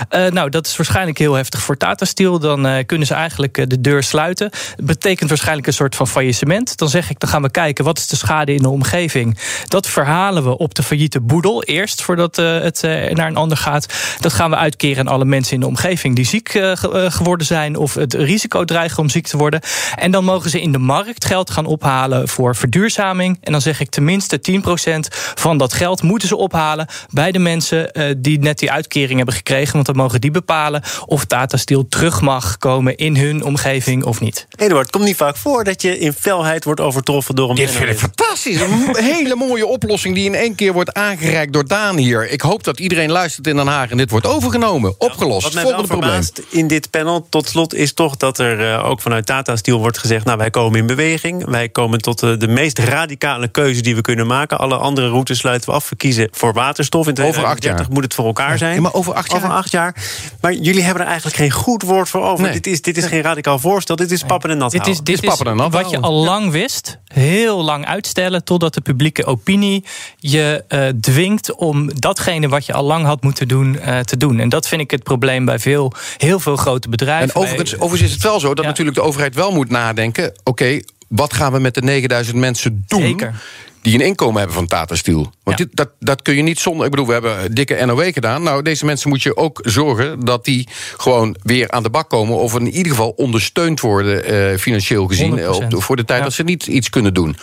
Eh, 0.09 0.25
nou, 0.27 0.49
dat 0.49 0.67
is 0.67 0.77
waarschijnlijk 0.77 1.17
heel 1.17 1.33
heftig 1.33 1.61
voor 1.61 1.77
Tata 1.77 2.05
Steel. 2.05 2.39
Dan 2.39 2.65
eh, 2.67 2.85
kunnen 2.85 3.07
ze 3.07 3.13
eigenlijk 3.13 3.57
eh, 3.57 3.65
de 3.67 3.81
deur 3.81 4.03
sluiten. 4.03 4.49
Betekent 4.83 5.29
waarschijnlijk 5.29 5.67
een 5.67 5.73
soort 5.73 5.95
van 5.95 6.07
faillissement. 6.07 6.77
Dan 6.77 6.89
zeg 6.89 7.09
ik, 7.09 7.19
dan 7.19 7.29
gaan 7.29 7.41
we 7.41 7.51
kijken 7.51 7.85
wat 7.85 7.97
is 7.97 8.07
de 8.07 8.15
schade 8.15 8.53
in 8.53 8.61
de 8.61 8.69
omgeving. 8.69 9.37
Dat 9.67 9.87
verhalen 9.87 10.43
we 10.43 10.57
op 10.57 10.75
de 10.75 10.83
failliete 10.83 11.21
boedel 11.21 11.63
eerst, 11.63 12.01
voordat 12.01 12.35
het 12.35 12.81
naar 13.11 13.27
een 13.27 13.35
ander 13.35 13.57
gaat. 13.57 13.93
Dat 14.19 14.33
gaan 14.33 14.49
we 14.49 14.55
uitkeren 14.55 15.07
aan 15.07 15.13
alle 15.13 15.25
mensen 15.25 15.53
in 15.53 15.59
de 15.59 15.67
omgeving 15.67 16.15
die 16.15 16.25
ziek 16.25 16.49
ge- 16.49 17.07
geworden 17.11 17.45
zijn 17.47 17.75
of 17.75 17.93
het 17.93 18.13
risico 18.13 18.65
dreigen 18.65 18.99
om 18.99 19.09
ziek 19.09 19.27
te 19.27 19.37
worden. 19.37 19.61
En 19.95 20.11
dan 20.11 20.23
mogen 20.23 20.49
ze 20.49 20.61
in 20.61 20.71
de 20.71 20.77
markt 20.77 21.25
geld 21.25 21.49
gaan 21.49 21.65
ophalen 21.65 22.27
voor 22.27 22.55
verduurzaming. 22.55 23.37
En 23.41 23.51
dan 23.51 23.61
zeg 23.61 23.79
ik 23.79 23.89
tenminste 23.89 24.39
10% 24.39 25.07
van 25.35 25.57
dat 25.57 25.73
geld 25.73 26.01
moeten 26.01 26.27
ze 26.27 26.35
ophalen 26.35 26.87
bij 27.09 27.31
de 27.31 27.39
mensen 27.39 27.91
die 28.17 28.39
net 28.39 28.59
die 28.59 28.71
uitkering 28.71 29.17
hebben 29.17 29.35
gekregen. 29.35 29.73
Want 29.73 29.85
dan 29.85 29.95
mogen 29.95 30.21
die 30.21 30.31
bepalen 30.31 30.81
of 31.05 31.25
Tata 31.25 31.57
Steel 31.57 31.87
terug 31.87 32.21
mag 32.21 32.57
komen 32.57 32.95
in 32.95 33.15
hun 33.15 33.43
omgeving 33.43 34.03
of 34.03 34.19
niet. 34.19 34.47
Eduard, 34.55 34.81
het 34.81 34.91
komt 34.91 35.03
niet 35.03 35.15
vaak 35.15 35.37
voor 35.37 35.63
dat 35.63 35.81
je 35.81 35.99
in 35.99 36.13
felheid 36.13 36.63
wordt 36.63 36.79
overtroffen 36.79 37.35
door 37.35 37.49
een 37.49 37.55
Dit 37.55 37.71
vind 37.71 37.89
ik 37.89 37.97
fantastisch. 37.97 38.61
Een 38.61 38.95
hele 39.13 39.35
mooie 39.35 39.65
oplossing 39.65 40.15
die 40.15 40.25
in 40.25 40.35
één 40.35 40.55
keer 40.55 40.73
wordt 40.73 40.93
aangereikt 40.93 41.53
door 41.53 41.67
Daan 41.67 41.97
hier. 41.97 42.29
Ik 42.29 42.41
hoop 42.41 42.63
dat 42.63 42.79
iedereen 42.79 43.11
luistert 43.11 43.47
in 43.47 43.55
Den 43.55 43.67
Haag 43.67 43.89
en 43.89 43.97
dit 43.97 44.09
wordt 44.09 44.25
overgenomen. 44.25 44.95
Opgelost. 44.97 45.43
Wat 45.43 45.53
mij 45.53 45.63
wel 45.63 45.73
Volgende 45.73 46.07
probleem. 46.07 46.47
in 46.49 46.67
dit 46.67 46.89
panel 46.89 47.27
tot 47.29 47.47
slot 47.47 47.73
is 47.73 47.93
toch 47.93 48.17
dat 48.17 48.39
er 48.39 48.73
eh, 48.73 48.89
ook 48.89 49.01
vanuit 49.01 49.25
Tata 49.25 49.55
Steel 49.55 49.79
wordt 49.79 49.97
gezegd... 49.97 50.25
nou, 50.25 50.37
wij 50.37 50.49
komen 50.49 50.79
in 50.79 50.85
beweging. 50.85 51.45
Wij 51.45 51.69
komen 51.69 52.01
tot 52.01 52.23
eh, 52.23 52.37
de 52.37 52.47
meest 52.47 52.79
radicale 52.79 53.47
keuze 53.47 53.81
die 53.81 53.95
we 53.95 54.01
kunnen 54.01 54.27
maken. 54.27 54.59
Alle 54.59 54.75
andere 54.75 55.07
routes 55.07 55.37
sluiten 55.37 55.69
we 55.69 55.75
af. 55.75 55.89
We 55.89 55.95
kiezen 55.95 56.27
voor 56.31 56.53
waterstof. 56.53 57.07
In 57.07 57.11
Over 57.11 57.25
acht 57.25 57.61
2030 57.61 57.85
jaar. 57.85 57.94
Moet 57.95 58.03
het 58.03 58.13
voor 58.13 58.25
elkaar 58.25 58.57
zijn. 58.57 58.75
Ja, 58.75 58.81
maar 58.81 58.93
over 58.93 59.13
acht 59.13 59.31
jaar. 59.31 59.43
Over 59.43 59.55
acht 59.55 59.71
jaar. 59.71 59.95
Maar 60.41 60.53
jullie 60.53 60.83
hebben 60.83 61.01
er 61.01 61.07
eigenlijk 61.07 61.37
geen 61.37 61.51
goed 61.51 61.81
woord 61.81 62.09
voor 62.09 62.23
over. 62.23 62.43
Nee. 62.43 62.53
Dit, 62.53 62.67
is, 62.67 62.81
dit 62.81 62.97
is 62.97 63.05
geen 63.05 63.21
radicaal 63.21 63.59
voorstel. 63.59 63.95
Dit 63.95 64.11
is 64.11 64.23
pappen 64.23 64.49
en 64.49 64.57
nat 64.57 64.71
Dit 64.71 64.87
is, 64.87 64.99
dit 64.99 65.23
is 65.23 65.39
en 65.39 65.55
nat 65.55 65.73
wat 65.73 65.89
je 65.89 65.99
al 65.99 66.13
lang 66.13 66.51
wist, 66.51 66.97
heel 67.13 67.63
lang 67.63 67.85
uitstellen 67.85 68.43
totdat 68.43 68.73
de 68.73 68.81
publieke 68.81 69.25
opinie 69.25 69.83
je 70.17 70.63
eh, 70.67 70.87
dwingt 71.01 71.55
om 71.55 71.99
datgene 71.99 72.47
wat 72.47 72.65
je 72.65 72.73
al 72.73 72.83
lang 72.83 73.05
had 73.05 73.23
moeten 73.23 73.47
doen 73.47 73.79
eh, 73.79 73.99
te 73.99 74.17
doen. 74.17 74.39
En 74.39 74.49
dat 74.49 74.67
vind 74.67 74.81
ik 74.81 74.91
het 74.91 75.03
probleem 75.03 75.45
bij 75.45 75.59
veel, 75.59 75.93
heel 76.17 76.39
veel 76.39 76.55
grote 76.55 76.89
bedrijven. 76.89 77.29
En 77.29 77.35
overigens, 77.35 77.71
Bij- 77.71 77.79
overigens 77.79 78.09
is 78.09 78.15
het 78.15 78.23
wel 78.23 78.39
zo 78.39 78.47
dat 78.53 78.63
Ja. 78.63 78.69
natuurlijk 78.69 78.97
de 78.97 79.03
overheid 79.03 79.35
wel 79.35 79.51
moet 79.51 79.69
nadenken... 79.69 80.33
oké, 80.43 80.79
wat 81.07 81.33
gaan 81.33 81.51
we 81.51 81.59
met 81.59 81.73
de 81.73 81.81
9000 81.81 82.37
mensen 82.37 82.83
doen... 82.87 83.01
Zeker. 83.01 83.41
Die 83.85 83.93
een 83.99 84.05
inkomen 84.05 84.37
hebben 84.37 84.55
van 84.55 84.67
Tata 84.67 84.95
Steel? 84.95 85.31
Want 85.43 85.57
Ja. 85.59 85.65
dit, 85.65 85.75
dat, 85.75 85.89
dat 85.99 86.21
kun 86.21 86.35
je 86.35 86.41
niet 86.41 86.59
zonder... 86.59 86.85
Ik 86.85 86.91
bedoel, 86.91 87.05
we 87.07 87.13
hebben 87.13 87.55
dikke 87.55 87.85
NOW 87.85 88.13
gedaan. 88.13 88.43
Nou, 88.43 88.61
deze 88.61 88.85
mensen 88.85 89.09
moet 89.09 89.23
je 89.23 89.37
ook 89.37 89.59
zorgen 89.63 90.19
dat 90.19 90.45
die 90.45 90.67
gewoon 90.97 91.35
weer 91.43 91.71
aan 91.71 91.83
de 91.83 91.89
bak 91.89 92.09
komen... 92.09 92.37
of 92.37 92.55
in 92.55 92.67
ieder 92.71 92.91
geval 92.91 93.09
ondersteund 93.09 93.79
worden 93.79 94.25
eh, 94.25 94.57
financieel 94.57 95.07
gezien... 95.07 95.39
100%. 95.39 95.43
op 95.43 95.83
voor 95.83 95.95
de 95.95 96.05
tijd 96.05 96.19
Ja. 96.19 96.25
dat 96.25 96.33
ze 96.33 96.43
niet 96.43 96.67
iets 96.67 96.89
kunnen 96.89 97.13
doen. 97.13 97.37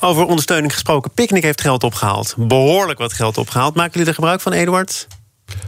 Over 0.00 0.24
ondersteuning 0.26 0.72
gesproken. 0.72 1.10
Picnic 1.10 1.42
heeft 1.42 1.60
geld 1.60 1.84
opgehaald. 1.84 2.34
Behoorlijk 2.38 2.98
wat 2.98 3.12
geld 3.12 3.38
opgehaald. 3.38 3.74
Maken 3.74 3.92
jullie 3.92 4.08
er 4.08 4.14
gebruik 4.14 4.40
van, 4.40 4.52
Eduard? 4.52 5.06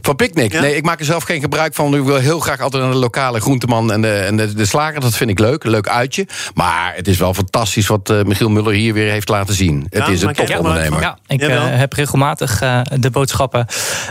Van 0.03 0.17
Picnic? 0.17 0.53
Ja? 0.53 0.61
Nee, 0.61 0.77
ik 0.77 0.85
maak 0.85 0.99
er 0.99 1.05
zelf 1.05 1.23
geen 1.23 1.41
gebruik 1.41 1.75
van. 1.75 1.95
Ik 1.95 2.03
wil 2.03 2.17
heel 2.17 2.41
graag 2.41 2.61
altijd 2.61 2.83
naar 2.83 2.93
de 2.93 2.99
lokale 2.99 3.41
groenteman 3.41 3.93
en 3.93 4.03
de, 4.03 4.13
en 4.13 4.37
de, 4.37 4.55
de 4.55 4.65
slager. 4.65 5.01
Dat 5.01 5.17
vind 5.17 5.31
ik 5.31 5.39
leuk, 5.39 5.65
een 5.65 5.71
leuk 5.71 5.89
uitje. 5.89 6.27
Maar 6.55 6.93
het 6.97 7.09
is 7.09 7.19
wel 7.19 7.35
fantastisch 7.35 7.87
wat 7.87 8.11
eh, 8.11 8.23
Michiel 8.23 8.49
Muller 8.49 8.73
hier 8.73 8.95
weer 8.95 9.11
heeft 9.11 9.29
laten 9.29 9.55
zien. 9.55 9.87
Ja, 9.91 10.01
het 10.01 10.09
is 10.09 10.23
een 10.23 10.33
topondernemer. 10.35 11.01
Ja, 11.01 11.19
ik 11.27 11.41
eh, 11.41 11.65
heb 11.65 11.93
regelmatig 11.93 12.61
eh, 12.61 12.81
de 13.01 13.11
boodschappen 13.11 13.67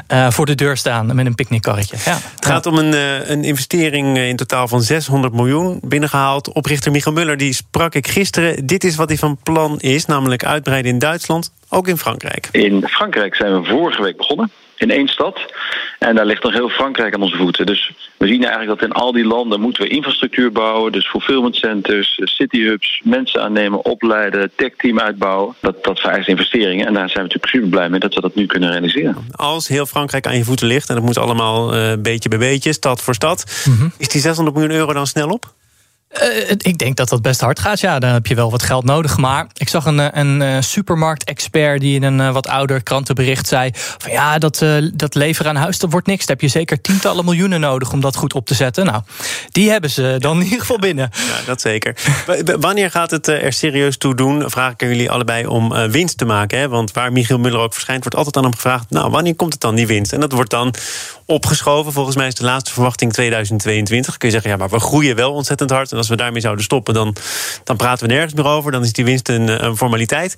eh, 0.07 0.29
voor 0.29 0.45
de 0.45 0.55
deur 0.55 0.77
staan 0.77 1.15
met 1.15 1.25
een 1.25 1.35
picknickkarretje. 1.35 1.97
Ja. 2.05 2.17
Het 2.35 2.45
gaat 2.45 2.65
om 2.65 2.77
een, 2.77 2.93
eh, 2.93 3.29
een 3.29 3.43
investering 3.43 4.17
in 4.17 4.35
totaal 4.35 4.67
van 4.67 4.81
600 4.81 5.33
miljoen 5.33 5.79
binnengehaald. 5.83 6.51
Oprichter 6.51 6.91
Michael 6.91 7.15
Muller 7.15 7.37
die 7.37 7.53
sprak 7.53 7.95
ik 7.95 8.07
gisteren. 8.07 8.65
Dit 8.65 8.83
is 8.83 8.95
wat 8.95 9.09
hij 9.09 9.17
van 9.17 9.37
plan 9.43 9.79
is, 9.79 10.05
namelijk 10.05 10.45
uitbreiden 10.45 10.91
in 10.91 10.99
Duitsland, 10.99 11.51
ook 11.69 11.87
in 11.87 11.97
Frankrijk. 11.97 12.47
In 12.51 12.87
Frankrijk 12.87 13.35
zijn 13.35 13.61
we 13.61 13.67
vorige 13.67 14.01
week 14.01 14.17
begonnen. 14.17 14.51
In 14.77 14.91
één 14.91 15.07
stad. 15.07 15.39
En 15.99 16.15
daar 16.15 16.25
ligt 16.25 16.43
nog 16.43 16.53
heel 16.53 16.69
Frankrijk 16.69 17.13
aan 17.13 17.21
onze 17.21 17.37
voeten. 17.37 17.65
Dus 17.65 17.91
we 18.17 18.27
zien 18.27 18.43
eigenlijk 18.43 18.79
dat 18.79 18.89
in 18.89 18.95
al 18.95 19.11
die 19.11 19.25
landen 19.25 19.59
moeten 19.61 19.83
we 19.83 19.89
infrastructuur 19.89 20.51
bouwen. 20.51 20.91
Dus 20.91 21.07
fulfillment 21.07 21.55
centers, 21.55 22.21
city 22.23 22.59
hubs, 22.61 23.01
mensen 23.03 23.41
aannemen, 23.41 23.85
opleiden, 23.85 24.51
techteam 24.55 24.99
uitbouwen. 24.99 25.55
Dat, 25.61 25.83
dat 25.83 25.99
vereist 25.99 26.27
investeringen. 26.27 26.85
En 26.87 26.93
daar 26.93 27.09
zijn 27.09 27.27
we 27.27 27.33
natuurlijk 27.33 27.51
super 27.53 27.69
blij 27.69 27.89
mee 27.89 27.99
dat 27.99 28.13
we 28.13 28.21
dat 28.21 28.35
nu 28.35 28.45
kunnen 28.45 28.71
realiseren. 28.71 29.27
Als 29.31 29.67
heel 29.67 29.85
Frankrijk 29.85 30.27
aan 30.27 30.37
je 30.37 30.43
voeten 30.43 30.67
ligt, 30.67 30.89
en 30.89 30.95
dat 30.95 31.03
moet 31.03 31.17
allemaal 31.17 31.73
eh, 31.73 31.93
beetje 31.99 32.29
bij 32.29 32.37
beetje, 32.37 32.73
stad 32.73 33.01
voor 33.01 33.13
stad, 33.13 33.63
Mhm. 33.65 33.87
is 33.97 34.07
die 34.07 34.21
600 34.21 34.55
miljoen 34.57 34.75
euro 34.75 34.93
dan 34.93 35.07
snel 35.07 35.29
op? 35.29 35.53
Eh, 36.07 36.49
ik 36.49 36.77
denk 36.77 36.95
dat 36.95 37.09
dat 37.09 37.21
best 37.21 37.41
hard 37.41 37.59
gaat. 37.59 37.79
Ja, 37.79 37.99
dan 37.99 38.09
heb 38.09 38.27
je 38.27 38.35
wel 38.35 38.51
wat 38.51 38.63
geld 38.63 38.83
nodig. 38.83 39.17
Maar 39.17 39.47
ik 39.53 39.69
zag 39.69 39.85
een, 39.85 39.99
eh, 39.99 40.07
een 40.11 40.41
eh, 40.41 40.61
supermarktexpert 40.61 41.81
die 41.81 41.95
in 41.95 42.03
een 42.03 42.33
wat 42.33 42.47
ouder 42.47 42.83
krantenbericht 42.83 43.47
zei: 43.47 43.69
van 43.73 44.11
ja, 44.11 44.37
dat, 44.37 44.65
dat 44.93 45.15
leveren 45.15 45.51
aan 45.51 45.61
huis, 45.61 45.79
dat 45.79 45.91
wordt 45.91 46.07
niks. 46.07 46.25
Daar 46.25 46.35
heb 46.35 46.41
je 46.41 46.47
zeker 46.47 46.81
tientallen 46.81 47.25
miljoenen 47.25 47.59
nodig 47.59 47.91
om 47.91 48.01
dat 48.01 48.15
goed 48.15 48.33
op 48.33 48.45
te 48.45 48.53
zetten. 48.53 48.85
Nou, 48.85 49.01
die 49.51 49.69
hebben 49.69 49.89
ze 49.89 50.15
dan 50.19 50.37
in 50.37 50.43
ieder 50.43 50.59
geval 50.59 50.79
binnen. 50.79 51.09
Ja, 51.13 51.45
dat 51.45 51.61
zeker. 51.61 51.97
Wanneer 52.59 52.91
gaat 52.91 53.11
het 53.11 53.27
er 53.27 53.53
serieus 53.53 53.97
toe 53.97 54.15
doen? 54.15 54.49
Vraag 54.49 54.71
ik 54.71 54.83
aan 54.83 54.89
jullie 54.89 55.11
allebei 55.11 55.47
om 55.47 55.89
winst 55.89 56.17
te 56.17 56.25
maken. 56.25 56.59
Hè? 56.59 56.69
Want 56.69 56.91
waar 56.91 57.11
Michiel 57.11 57.39
Muller 57.39 57.59
ook 57.59 57.73
verschijnt, 57.73 58.01
wordt 58.01 58.17
altijd 58.17 58.37
aan 58.37 58.43
hem 58.43 58.53
gevraagd: 58.53 58.89
Nou, 58.89 59.11
wanneer 59.11 59.35
komt 59.35 59.53
het 59.53 59.61
dan, 59.61 59.75
die 59.75 59.87
winst? 59.87 60.13
En 60.13 60.19
dat 60.19 60.31
wordt 60.31 60.49
dan 60.49 60.73
opgeschoven. 61.25 61.91
Volgens 61.91 62.15
mij 62.15 62.27
is 62.27 62.35
de 62.35 62.43
laatste 62.43 62.73
verwachting 62.73 63.13
2022. 63.13 64.17
Kun 64.17 64.27
je 64.27 64.33
zeggen, 64.33 64.51
ja, 64.51 64.57
maar 64.57 64.69
we 64.69 64.79
groeien 64.79 65.15
wel 65.15 65.33
ontzettend 65.33 65.69
hard. 65.69 65.91
En 65.91 65.97
als 65.97 66.09
we 66.09 66.15
daarmee 66.15 66.41
zouden 66.41 66.63
stoppen, 66.63 66.93
dan, 66.93 67.15
dan 67.63 67.75
praten 67.75 68.07
we 68.07 68.13
nergens 68.13 68.33
meer 68.33 68.45
over. 68.45 68.71
Dan 68.71 68.83
is 68.83 68.93
die 68.93 69.05
winst 69.05 69.29
een, 69.29 69.65
een 69.65 69.77
formaliteit. 69.77 70.35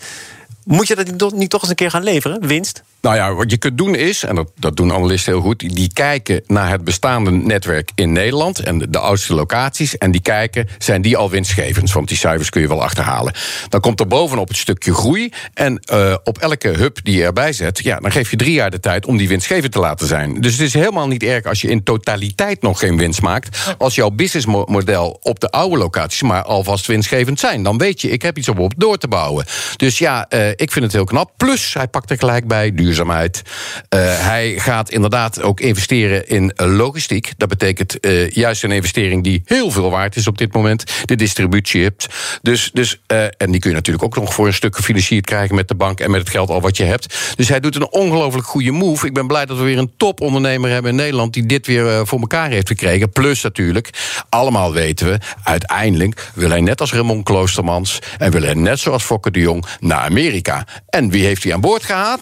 Moet 0.68 0.88
je 0.88 0.96
dat 0.96 1.06
niet, 1.34 1.50
toch- 1.50 1.62
eens 1.62 1.70
een 1.70 1.76
keer 1.76 1.92
gaan 1.92 2.04
leveren, 2.04 2.48
winst? 2.48 2.84
Nou 3.02 3.16
ja, 3.16 3.34
wat 3.34 3.52
je 3.52 3.58
kunt 3.58 3.78
doen 3.78 3.96
is, 3.96 4.24
en 4.24 4.36
dat, 4.36 4.52
dat 4.56 4.76
doen 4.78 4.94
analisten 4.94 5.34
heel 5.34 5.42
goed... 5.42 5.60
die 5.60 5.94
kijken 5.94 6.42
naar 6.48 6.70
het 6.70 6.84
bestaande 6.84 7.32
netwerk 7.32 7.92
in 7.96 8.12
Nederland... 8.12 8.60
en 8.60 8.78
de, 8.78 8.90
de 8.90 8.98
oudste 8.98 9.34
locaties, 9.34 9.98
en 9.98 10.12
die 10.12 10.22
kijken, 10.22 10.68
zijn 10.78 11.02
die 11.02 11.18
al 11.18 11.30
winstgevend? 11.30 11.92
Want 11.92 12.08
die 12.08 12.18
cijfers 12.18 12.50
kun 12.50 12.62
je 12.62 12.68
wel 12.68 12.84
achterhalen. 12.84 13.34
Dan 13.70 13.80
komt 13.80 14.00
er 14.00 14.08
bovenop 14.08 14.48
het 14.48 14.58
stukje 14.58 14.94
groei... 14.94 15.32
en 15.54 15.80
eh, 15.80 16.16
op 16.24 16.38
elke 16.38 16.68
hub 16.68 17.00
die 17.04 17.18
je 17.18 17.24
erbij 17.24 17.54
zet... 17.54 17.80
Ja, 17.84 18.00
dan 18.00 18.12
geef 18.12 18.32
je 18.32 18.38
drie 18.38 18.54
jaar 18.54 18.72
de 18.72 18.80
tijd 18.80 19.06
om 19.06 19.18
die 19.18 19.28
winstgevend 19.28 19.72
te 19.72 19.80
laten 19.80 20.08
zijn. 20.08 20.42
Dus 20.42 20.52
het 20.52 20.62
is 20.62 20.74
helemaal 20.74 21.08
niet 21.08 21.24
erg 21.24 21.46
als 21.46 21.62
je 21.62 21.70
in 21.70 21.84
totaliteit 21.84 22.62
nog 22.62 22.80
geen 22.80 22.98
winst 22.98 23.22
maakt... 23.22 23.76
als 23.78 23.96
jouw 23.96 24.10
businessmodel 24.10 25.20
op 25.22 25.40
de 25.40 25.50
oude 25.50 25.78
locaties... 25.78 26.22
maar 26.22 26.44
alvast 26.44 26.86
winstgevend 26.86 27.40
zijn. 27.40 27.64
Dan 27.64 27.78
weet 27.78 28.02
je, 28.02 28.10
ik 28.10 28.22
heb 28.22 28.38
iets 28.38 28.50
om 28.50 28.58
op 28.58 28.74
door 28.78 28.98
te 28.98 29.08
bouwen. 29.08 29.46
Dus 29.76 29.98
ja, 29.98 30.30
eh, 30.30 30.57
ik 30.58 30.72
vind 30.72 30.86
het 30.86 30.94
heel 30.94 31.04
knap. 31.04 31.32
Plus, 31.38 31.74
hij 31.74 31.88
pakt 31.88 32.10
er 32.10 32.18
gelijk 32.18 32.48
bij 32.48 32.74
duurzaamheid. 32.74 33.42
Eh, 33.90 34.00
hij 34.00 34.60
gaat 34.60 34.90
inderdaad 34.90 35.42
ook 35.42 35.60
investeren 35.60 36.30
in 36.30 36.54
logistiek. 36.56 37.34
Dat 37.38 37.50
betekent 37.50 38.00
eh, 38.00 38.30
juist 38.30 38.64
een 38.64 38.72
investering 38.72 39.24
die 39.24 39.42
heel 39.46 39.72
veel 39.72 39.90
waard 39.90 40.16
is 40.16 40.28
op 40.28 40.38
dit 40.38 40.54
moment. 40.54 40.84
De 41.06 41.16
distributie 41.16 41.84
hebt. 41.84 42.08
Dus, 42.42 42.72
dus, 42.74 43.02
eh, 43.08 43.24
en 43.24 43.52
die 43.52 43.60
kun 43.60 43.70
je 43.70 43.76
natuurlijk 43.76 44.06
ook 44.06 44.16
nog 44.16 44.34
voor 44.34 44.48
een 44.48 44.54
stuk 44.54 44.76
gefinancierd 44.76 45.26
krijgen 45.26 45.56
met 45.56 45.68
de 45.68 45.76
bank 45.76 46.00
en 46.00 46.12
met 46.12 46.20
het 46.20 46.30
geld 46.30 46.50
al 46.50 46.62
wat 46.62 46.78
je 46.78 46.84
hebt. 46.84 47.18
Dus 47.36 47.50
hij 47.50 47.60
doet 47.60 47.76
een 47.76 47.92
ongelooflijk 47.92 48.48
goede 48.48 48.72
move. 48.72 49.06
Ik 49.06 49.14
ben 49.14 49.28
blij 49.28 49.46
dat 49.46 49.58
we 49.58 49.64
weer 49.64 49.78
een 49.78 49.94
topondernemer 49.98 50.70
hebben 50.70 50.92
in 50.92 50.98
Nederland 50.98 51.34
die 51.34 51.46
dit 51.46 51.68
weer 51.68 52.08
voor 52.08 52.20
elkaar 52.20 52.50
heeft 52.50 52.68
gekregen. 52.68 53.10
Plus 53.10 53.42
natuurlijk, 53.42 53.90
allemaal 54.30 54.74
weten 54.74 55.08
we, 55.08 55.18
uiteindelijk 55.44 56.32
wil 56.34 56.50
hij 56.50 56.62
net 56.62 56.82
als 56.82 56.94
Raymond 56.94 57.24
Kloostermans 57.24 58.00
en 58.18 58.32
wil 58.32 58.42
hij 58.42 58.54
net 58.54 58.80
zoals 58.80 59.04
Fokker 59.04 59.32
de 59.32 59.40
Jong 59.40 59.66
naar 59.80 60.00
Amerika. 60.00 60.47
En 60.90 61.10
wie 61.10 61.26
heeft 61.26 61.44
hij 61.44 61.54
aan 61.54 61.62
boord 61.62 61.84
gehaald? 61.84 62.22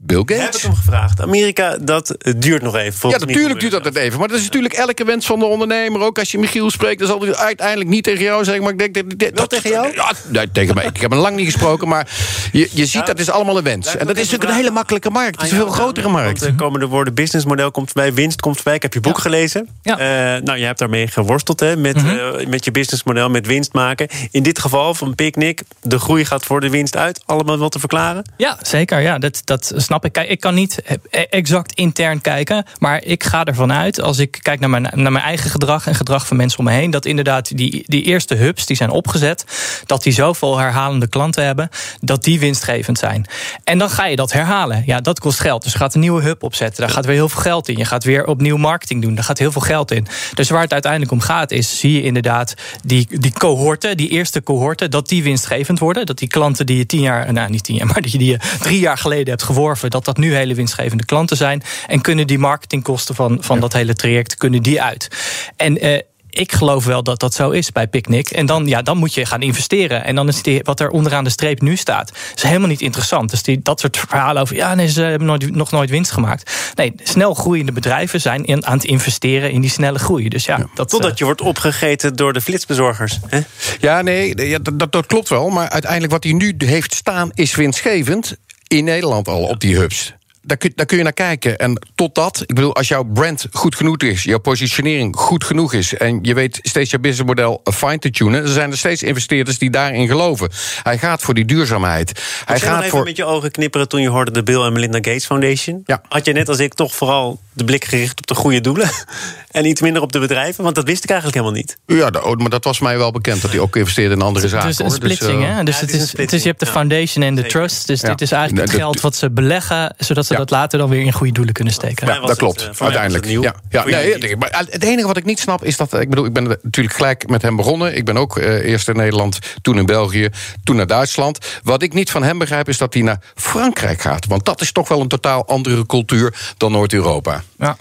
Bill 0.00 0.18
Heb 0.18 0.30
ik 0.30 0.36
Gates. 0.40 0.62
hem 0.62 0.74
gevraagd. 0.74 1.20
Amerika, 1.20 1.76
dat 1.80 2.10
eh, 2.10 2.34
duurt 2.36 2.62
nog 2.62 2.76
even. 2.76 3.10
Ja, 3.10 3.18
natuurlijk 3.18 3.60
duurt 3.60 3.72
dat 3.72 3.84
het 3.84 3.96
even. 3.96 4.18
Maar 4.18 4.28
dat 4.28 4.36
is 4.38 4.44
natuurlijk 4.44 4.74
elke 4.74 5.04
wens 5.04 5.26
van 5.26 5.38
de 5.38 5.44
ondernemer. 5.44 6.00
Ook 6.00 6.18
als 6.18 6.30
je 6.30 6.38
Michiel 6.38 6.70
spreekt, 6.70 6.98
dan 6.98 7.08
zal 7.08 7.20
hij 7.20 7.36
uiteindelijk 7.36 7.90
niet 7.90 8.04
tegen 8.04 8.24
jou 8.24 8.44
zeggen. 8.44 8.62
Maar 8.62 8.72
ik 8.72 8.78
denk 8.78 8.94
dat. 8.94 9.18
dat, 9.18 9.36
dat 9.36 9.50
tegen 9.50 9.70
jou? 9.70 9.92
Ja, 9.94 10.12
nee, 10.28 10.50
tegen 10.50 10.74
mij. 10.74 10.84
Ik 10.84 11.00
heb 11.00 11.10
hem 11.10 11.20
lang 11.20 11.36
niet 11.36 11.44
gesproken. 11.44 11.88
Maar 11.88 12.08
je, 12.52 12.68
je 12.72 12.86
ziet, 12.86 13.06
dat 13.06 13.18
is 13.18 13.30
allemaal 13.30 13.56
een 13.56 13.64
wens. 13.64 13.96
En 13.96 14.06
dat 14.06 14.16
is 14.16 14.22
natuurlijk 14.22 14.50
een 14.50 14.56
hele 14.56 14.70
makkelijke 14.70 15.10
markt. 15.10 15.34
Het 15.34 15.44
is 15.44 15.50
een 15.50 15.56
veel 15.56 15.68
grotere 15.68 16.08
markt. 16.08 16.40
Want, 16.40 16.52
eh, 16.52 16.58
komende 16.58 16.86
woorden 16.86 17.14
businessmodel 17.14 17.70
komt 17.70 17.90
voorbij, 17.92 18.14
winst 18.14 18.40
komt 18.40 18.54
voorbij. 18.54 18.74
Ik 18.74 18.82
heb 18.82 18.94
je 18.94 19.00
boek 19.00 19.18
gelezen. 19.18 19.68
Ja. 19.82 19.98
Eh, 19.98 20.42
nou, 20.42 20.58
je 20.58 20.64
hebt 20.64 20.78
daarmee 20.78 21.06
geworsteld 21.06 21.60
hè, 21.60 21.76
met, 21.76 21.96
eh, 21.96 22.46
met 22.46 22.64
je 22.64 22.70
businessmodel, 22.70 23.30
met 23.30 23.46
winst 23.46 23.72
maken. 23.72 24.08
In 24.30 24.42
dit 24.42 24.58
geval 24.58 24.94
van 24.94 25.14
Picnic, 25.14 25.62
de 25.82 25.98
groei 25.98 26.24
gaat 26.24 26.44
voor 26.44 26.60
de 26.60 26.70
winst 26.70 26.96
uit. 26.96 27.20
Allemaal 27.26 27.58
wat 27.58 27.72
te 27.72 27.78
verklaren? 27.78 28.24
Ja, 28.36 28.58
zeker. 28.62 29.00
Ja, 29.00 29.18
dat, 29.18 29.40
dat 29.44 29.72
snap 29.88 30.04
ik. 30.04 30.16
Ik 30.18 30.40
kan 30.40 30.54
niet 30.54 30.82
eh, 30.82 31.22
exact 31.30 31.72
intern 31.72 32.20
kijken. 32.20 32.64
Maar 32.78 33.04
ik 33.04 33.24
ga 33.24 33.44
ervan 33.44 33.72
uit, 33.72 34.00
als 34.00 34.18
ik 34.18 34.38
kijk 34.42 34.60
naar 34.60 34.70
mijn, 34.70 34.82
naar 34.82 35.12
mijn 35.12 35.24
eigen 35.24 35.50
gedrag 35.50 35.86
en 35.86 35.94
gedrag 35.94 36.26
van 36.26 36.36
mensen 36.36 36.58
om 36.58 36.64
me 36.64 36.72
heen, 36.72 36.90
dat 36.90 37.04
inderdaad 37.04 37.56
die, 37.56 37.82
die 37.86 38.02
eerste 38.02 38.34
hubs 38.34 38.66
die 38.66 38.76
zijn 38.76 38.90
opgezet, 38.90 39.44
dat 39.86 40.02
die 40.02 40.12
zoveel 40.12 40.58
herhalende 40.58 41.08
klanten 41.08 41.44
hebben, 41.44 41.68
dat 42.00 42.24
die 42.24 42.38
winstgevend 42.40 42.98
zijn. 42.98 43.26
En 43.64 43.78
dan 43.78 43.90
ga 43.90 44.06
je 44.06 44.16
dat 44.16 44.32
herhalen. 44.32 44.82
Ja, 44.86 45.00
dat 45.00 45.20
kost 45.20 45.40
geld. 45.40 45.62
Dus 45.62 45.72
je 45.72 45.78
gaat 45.78 45.94
een 45.94 46.00
nieuwe 46.00 46.22
hub 46.22 46.42
opzetten. 46.42 46.82
Daar 46.82 46.94
gaat 46.94 47.04
weer 47.04 47.14
heel 47.14 47.28
veel 47.28 47.42
geld 47.42 47.68
in. 47.68 47.76
Je 47.76 47.84
gaat 47.84 48.04
weer 48.04 48.26
opnieuw 48.26 48.56
marketing 48.56 49.02
doen. 49.02 49.14
Daar 49.14 49.24
gaat 49.24 49.38
heel 49.38 49.52
veel 49.52 49.60
geld 49.60 49.90
in. 49.90 50.06
Dus 50.34 50.50
waar 50.50 50.62
het 50.62 50.72
uiteindelijk 50.72 51.12
om 51.12 51.20
gaat, 51.20 51.50
is 51.50 51.78
zie 51.78 51.92
je 51.92 52.02
inderdaad 52.02 52.54
die, 52.84 53.06
die 53.20 53.32
cohorten, 53.32 53.96
die 53.96 54.08
eerste 54.08 54.42
cohorten, 54.42 54.90
dat 54.90 55.08
die 55.08 55.22
winstgevend 55.22 55.78
worden. 55.78 56.06
Dat 56.06 56.18
die 56.18 56.28
klanten 56.28 56.66
die 56.66 56.76
je 56.76 56.86
tien 56.86 57.00
jaar, 57.00 57.32
nou 57.32 57.50
niet 57.50 57.64
tien 57.64 57.76
jaar, 57.76 57.86
maar 57.92 58.02
die 58.02 58.24
je 58.24 58.38
drie 58.60 58.80
jaar 58.80 58.98
geleden 58.98 59.28
hebt 59.28 59.42
geworven, 59.42 59.77
dat 59.80 60.04
dat 60.04 60.16
nu 60.16 60.34
hele 60.34 60.54
winstgevende 60.54 61.04
klanten 61.04 61.36
zijn. 61.36 61.62
En 61.86 62.00
kunnen 62.00 62.26
die 62.26 62.38
marketingkosten 62.38 63.14
van, 63.14 63.38
van 63.40 63.60
dat 63.60 63.72
hele 63.72 63.94
traject 63.94 64.36
kunnen 64.36 64.62
die 64.62 64.82
uit. 64.82 65.08
En 65.56 65.80
eh, 65.80 66.00
ik 66.30 66.52
geloof 66.52 66.84
wel 66.84 67.02
dat 67.02 67.20
dat 67.20 67.34
zo 67.34 67.50
is 67.50 67.72
bij 67.72 67.88
Picnic. 67.88 68.30
En 68.30 68.46
dan, 68.46 68.66
ja, 68.66 68.82
dan 68.82 68.96
moet 68.96 69.14
je 69.14 69.26
gaan 69.26 69.42
investeren. 69.42 70.04
En 70.04 70.14
dan 70.14 70.28
is 70.28 70.42
die, 70.42 70.60
wat 70.62 70.80
er 70.80 70.90
onderaan 70.90 71.24
de 71.24 71.30
streep 71.30 71.60
nu 71.60 71.76
staat, 71.76 72.12
is 72.34 72.42
helemaal 72.42 72.68
niet 72.68 72.80
interessant. 72.80 73.30
Dus 73.30 73.42
die, 73.42 73.60
dat 73.62 73.80
soort 73.80 73.96
verhalen 73.96 74.42
over, 74.42 74.56
ja, 74.56 74.74
nee, 74.74 74.88
ze 74.88 75.02
hebben 75.02 75.28
nooit, 75.28 75.54
nog 75.54 75.70
nooit 75.70 75.90
winst 75.90 76.10
gemaakt. 76.10 76.72
Nee, 76.74 76.92
snel 77.02 77.34
groeiende 77.34 77.72
bedrijven 77.72 78.20
zijn 78.20 78.44
in, 78.44 78.66
aan 78.66 78.76
het 78.76 78.84
investeren 78.84 79.50
in 79.50 79.60
die 79.60 79.70
snelle 79.70 79.98
groei. 79.98 80.28
Dus 80.28 80.44
ja, 80.44 80.68
dat, 80.74 80.88
Totdat 80.88 81.10
eh, 81.10 81.16
je 81.16 81.24
wordt 81.24 81.40
opgegeten 81.40 82.16
door 82.16 82.32
de 82.32 82.40
flitsbezorgers. 82.40 83.18
Hè? 83.26 83.40
Ja, 83.80 84.02
nee, 84.02 84.48
ja, 84.48 84.58
dat, 84.72 84.92
dat 84.92 85.06
klopt 85.06 85.28
wel. 85.28 85.48
Maar 85.48 85.68
uiteindelijk 85.68 86.12
wat 86.12 86.24
hij 86.24 86.32
nu 86.32 86.54
heeft 86.58 86.94
staan 86.94 87.30
is 87.34 87.54
winstgevend. 87.54 88.36
In 88.68 88.84
Nederland 88.84 89.28
al 89.28 89.42
op 89.42 89.60
die 89.60 89.76
hubs. 89.76 90.16
Daar 90.42 90.56
kun, 90.56 90.72
daar 90.74 90.86
kun 90.86 90.96
je 90.96 91.02
naar 91.02 91.12
kijken. 91.12 91.58
En 91.58 91.86
totdat, 91.94 92.40
ik 92.40 92.54
bedoel, 92.54 92.74
als 92.74 92.88
jouw 92.88 93.02
brand 93.02 93.46
goed 93.52 93.74
genoeg 93.74 93.96
is, 93.96 94.22
jouw 94.22 94.38
positionering 94.38 95.16
goed 95.16 95.44
genoeg 95.44 95.72
is. 95.72 95.94
en 95.94 96.18
je 96.22 96.34
weet 96.34 96.58
steeds 96.62 96.90
je 96.90 96.98
businessmodel 96.98 97.62
fine 97.74 97.98
te 97.98 98.10
tunen. 98.10 98.42
dan 98.42 98.52
zijn 98.52 98.70
er 98.70 98.78
steeds 98.78 99.02
investeerders 99.02 99.58
die 99.58 99.70
daarin 99.70 100.06
geloven. 100.06 100.50
Hij 100.82 100.98
gaat 100.98 101.22
voor 101.22 101.34
die 101.34 101.44
duurzaamheid. 101.44 102.22
Hij 102.44 102.60
gaat 102.60 102.78
even 102.78 102.90
voor. 102.90 103.04
met 103.04 103.16
je 103.16 103.24
ogen 103.24 103.50
knipperen 103.50 103.88
toen 103.88 104.00
je 104.00 104.08
hoorde 104.08 104.30
de 104.30 104.42
Bill 104.42 104.62
en 104.62 104.72
Melinda 104.72 104.96
Gates 104.96 105.26
Foundation? 105.26 105.82
Ja. 105.84 106.02
Had 106.08 106.24
je 106.24 106.32
net 106.32 106.48
als 106.48 106.58
ik 106.58 106.74
toch 106.74 106.94
vooral 106.94 107.40
de 107.58 107.64
blik 107.64 107.84
gericht 107.84 108.18
op 108.18 108.26
de 108.26 108.34
goede 108.34 108.60
doelen? 108.60 108.90
en 109.50 109.64
iets 109.66 109.80
minder 109.80 110.02
op 110.02 110.12
de 110.12 110.18
bedrijven? 110.18 110.64
Want 110.64 110.74
dat 110.74 110.84
wist 110.84 111.04
ik 111.04 111.10
eigenlijk 111.10 111.40
helemaal 111.40 111.60
niet. 111.60 111.78
Ja, 111.86 112.20
oh, 112.22 112.36
maar 112.36 112.50
dat 112.50 112.64
was 112.64 112.78
mij 112.78 112.98
wel 112.98 113.10
bekend 113.10 113.42
dat 113.42 113.50
hij 113.50 113.60
ook 113.60 113.76
investeerde 113.76 114.14
in 114.14 114.22
andere 114.22 114.48
zaken. 114.48 114.68
Is 114.68 114.78
een 114.78 114.86
hoor. 114.86 115.00
Dus, 115.00 115.12
splitsing, 115.12 115.42
eh, 115.42 115.56
hè? 115.56 115.62
Dus, 115.62 115.74
ja, 115.74 115.80
het 115.80 115.90
het 115.90 116.00
is 116.00 116.06
is, 116.06 116.12
een 116.12 116.20
het 116.20 116.32
is, 116.32 116.42
je 116.42 116.48
hebt 116.48 116.60
de 116.60 116.66
foundation 116.66 117.24
en 117.24 117.34
de 117.34 117.46
trust. 117.46 117.86
Dus 117.86 118.00
dit 118.00 118.20
is 118.20 118.32
eigenlijk 118.32 118.70
het 118.70 118.80
geld 118.80 119.00
wat 119.00 119.16
ze 119.16 119.30
beleggen, 119.30 119.94
zodat 119.98 120.26
ze 120.26 120.34
dat 120.34 120.50
later 120.50 120.78
dan 120.78 120.88
weer 120.88 121.00
in 121.00 121.12
goede 121.12 121.32
doelen 121.32 121.54
kunnen 121.54 121.72
steken. 121.72 122.06
Ja, 122.06 122.20
dat 122.20 122.36
klopt. 122.36 122.62
eh, 122.62 122.70
uiteindelijk. 122.78 123.26
Ja, 123.70 123.84
nee, 123.84 124.36
maar 124.36 124.64
het 124.70 124.84
enige 124.84 125.06
wat 125.06 125.16
ik 125.16 125.24
niet 125.24 125.40
snap 125.40 125.64
is 125.64 125.76
dat. 125.76 126.00
Ik 126.00 126.08
bedoel, 126.08 126.24
ik 126.24 126.32
ben 126.32 126.58
natuurlijk 126.62 126.96
gelijk 126.96 127.28
met 127.28 127.42
hem 127.42 127.56
begonnen. 127.56 127.96
Ik 127.96 128.04
ben 128.04 128.16
ook 128.16 128.38
eh, 128.38 128.70
eerst 128.70 128.88
in 128.88 128.96
Nederland, 128.96 129.38
toen 129.62 129.78
in 129.78 129.86
België, 129.86 130.28
toen 130.64 130.76
naar 130.76 130.86
Duitsland. 130.86 131.38
Wat 131.62 131.82
ik 131.82 131.92
niet 131.92 132.10
van 132.10 132.22
hem 132.22 132.38
begrijp 132.38 132.68
is 132.68 132.78
dat 132.78 132.94
hij 132.94 133.02
naar 133.02 133.20
Frankrijk 133.34 134.00
gaat. 134.00 134.26
Want 134.26 134.44
dat 134.44 134.60
is 134.60 134.72
toch 134.72 134.88
wel 134.88 135.00
een 135.00 135.08
totaal 135.08 135.46
andere 135.46 135.86
cultuur 135.86 136.34
dan 136.56 136.72
Noord-Europa. 136.72 137.42
Ja. 137.58 137.76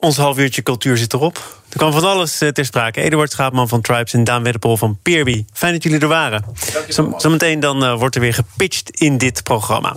Ons 0.00 0.16
half 0.16 0.38
uurtje 0.38 0.62
cultuur 0.62 0.96
zit 0.96 1.12
erop. 1.12 1.60
Er 1.68 1.76
kwam 1.76 1.92
van 1.92 2.04
alles 2.04 2.40
eh, 2.40 2.48
ter 2.48 2.64
sprake. 2.64 3.00
Eduard 3.00 3.32
Schaapman 3.32 3.68
van 3.68 3.80
Tribes 3.80 4.12
en 4.12 4.24
Daan 4.24 4.42
Wedderpol 4.42 4.76
van 4.76 4.98
Peerby. 5.02 5.44
Fijn 5.52 5.72
dat 5.72 5.82
jullie 5.82 5.98
er 6.00 6.08
waren. 6.08 6.44
Zo- 6.88 7.14
Zometeen 7.16 7.60
dan 7.60 7.84
eh, 7.84 7.98
wordt 7.98 8.14
er 8.14 8.20
weer 8.20 8.34
gepitcht 8.34 8.90
in 9.00 9.18
dit 9.18 9.42
programma. 9.42 9.96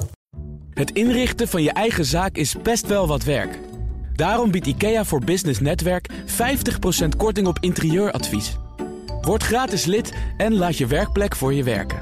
Het 0.74 0.92
inrichten 0.92 1.48
van 1.48 1.64
je 1.64 1.72
eigen 1.72 2.06
zaak 2.06 2.36
is 2.36 2.56
best 2.64 2.88
wel 2.88 3.08
wat 3.08 3.24
werk. 3.24 3.60
Daarom 4.16 4.52
biedt 4.52 4.68
IKEA 4.68 5.06
voor 5.06 5.20
Business 5.24 5.60
Netwerk 5.60 6.10
50% 6.26 7.08
korting 7.18 7.48
op 7.48 7.58
interieuradvies. 7.60 8.58
Word 9.22 9.44
gratis 9.44 9.86
lid 9.86 10.14
en 10.38 10.54
laat 10.56 10.78
je 10.78 10.88
werkplek 10.88 11.36
voor 11.36 11.54
je 11.54 11.64
werken. 11.64 12.02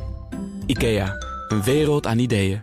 IKEA, 0.66 1.16
een 1.48 1.64
wereld 1.64 2.08
aan 2.08 2.20
ideeën. 2.20 2.60